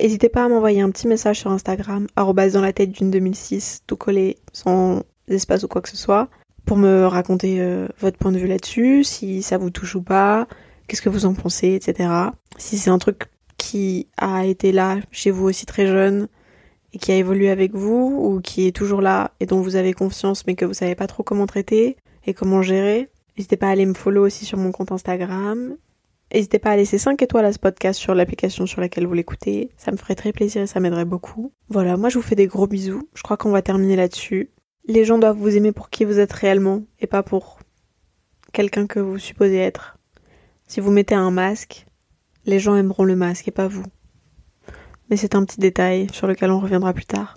N'hésitez 0.00 0.30
pas 0.30 0.46
à 0.46 0.48
m'envoyer 0.48 0.80
un 0.80 0.90
petit 0.90 1.06
message 1.06 1.40
sur 1.40 1.50
Instagram, 1.50 2.06
dans 2.16 2.62
la 2.62 2.72
tête 2.72 2.92
d'une 2.92 3.10
2006, 3.10 3.82
tout 3.86 3.96
collé, 3.98 4.38
sans 4.54 5.02
espace 5.28 5.64
ou 5.64 5.68
quoi 5.68 5.82
que 5.82 5.90
ce 5.90 5.98
soit 5.98 6.30
pour 6.64 6.78
me 6.78 7.04
raconter 7.04 7.60
euh, 7.60 7.88
votre 7.98 8.16
point 8.16 8.32
de 8.32 8.38
vue 8.38 8.46
là-dessus, 8.46 9.04
si 9.04 9.42
ça 9.42 9.58
vous 9.58 9.68
touche 9.68 9.96
ou 9.96 10.02
pas, 10.02 10.48
qu'est-ce 10.88 11.02
que 11.02 11.10
vous 11.10 11.26
en 11.26 11.34
pensez, 11.34 11.74
etc. 11.74 12.08
Si 12.56 12.78
c'est 12.78 12.88
un 12.88 12.98
truc 12.98 13.26
qui 13.62 14.08
a 14.16 14.44
été 14.44 14.72
là 14.72 14.98
chez 15.12 15.30
vous 15.30 15.46
aussi 15.46 15.66
très 15.66 15.86
jeune 15.86 16.26
et 16.92 16.98
qui 16.98 17.12
a 17.12 17.16
évolué 17.16 17.48
avec 17.48 17.74
vous 17.74 18.18
ou 18.20 18.40
qui 18.40 18.66
est 18.66 18.74
toujours 18.74 19.00
là 19.00 19.30
et 19.38 19.46
dont 19.46 19.60
vous 19.60 19.76
avez 19.76 19.92
confiance 19.92 20.44
mais 20.48 20.56
que 20.56 20.64
vous 20.64 20.74
savez 20.74 20.96
pas 20.96 21.06
trop 21.06 21.22
comment 21.22 21.46
traiter 21.46 21.96
et 22.26 22.34
comment 22.34 22.60
gérer. 22.60 23.08
N'hésitez 23.36 23.56
pas 23.56 23.68
à 23.68 23.70
aller 23.70 23.86
me 23.86 23.94
follow 23.94 24.26
aussi 24.26 24.44
sur 24.44 24.58
mon 24.58 24.72
compte 24.72 24.90
Instagram. 24.90 25.76
N'hésitez 26.34 26.58
pas 26.58 26.72
à 26.72 26.76
laisser 26.76 26.98
5 26.98 27.22
étoiles 27.22 27.44
à 27.44 27.52
ce 27.52 27.60
podcast 27.60 28.00
sur 28.00 28.16
l'application 28.16 28.66
sur 28.66 28.80
laquelle 28.80 29.06
vous 29.06 29.14
l'écoutez. 29.14 29.70
Ça 29.76 29.92
me 29.92 29.96
ferait 29.96 30.16
très 30.16 30.32
plaisir 30.32 30.62
et 30.62 30.66
ça 30.66 30.80
m'aiderait 30.80 31.04
beaucoup. 31.04 31.52
Voilà, 31.68 31.96
moi 31.96 32.08
je 32.08 32.18
vous 32.18 32.24
fais 32.24 32.34
des 32.34 32.48
gros 32.48 32.66
bisous. 32.66 33.08
Je 33.14 33.22
crois 33.22 33.36
qu'on 33.36 33.52
va 33.52 33.62
terminer 33.62 33.94
là-dessus. 33.94 34.50
Les 34.88 35.04
gens 35.04 35.18
doivent 35.18 35.38
vous 35.38 35.56
aimer 35.56 35.70
pour 35.70 35.88
qui 35.88 36.04
vous 36.04 36.18
êtes 36.18 36.32
réellement 36.32 36.82
et 36.98 37.06
pas 37.06 37.22
pour 37.22 37.60
quelqu'un 38.52 38.88
que 38.88 38.98
vous 38.98 39.18
supposez 39.18 39.58
être. 39.58 39.98
Si 40.66 40.80
vous 40.80 40.90
mettez 40.90 41.14
un 41.14 41.30
masque, 41.30 41.86
les 42.44 42.58
gens 42.58 42.76
aimeront 42.76 43.04
le 43.04 43.16
masque 43.16 43.48
et 43.48 43.52
pas 43.52 43.68
vous. 43.68 43.84
Mais 45.10 45.16
c'est 45.16 45.34
un 45.34 45.44
petit 45.44 45.60
détail 45.60 46.08
sur 46.12 46.26
lequel 46.26 46.50
on 46.50 46.60
reviendra 46.60 46.92
plus 46.92 47.06
tard. 47.06 47.36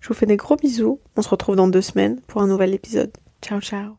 Je 0.00 0.08
vous 0.08 0.14
fais 0.14 0.26
des 0.26 0.36
gros 0.36 0.56
bisous. 0.56 1.00
On 1.16 1.22
se 1.22 1.28
retrouve 1.28 1.56
dans 1.56 1.68
deux 1.68 1.82
semaines 1.82 2.20
pour 2.26 2.40
un 2.40 2.46
nouvel 2.46 2.74
épisode. 2.74 3.12
Ciao 3.42 3.60
ciao. 3.60 3.98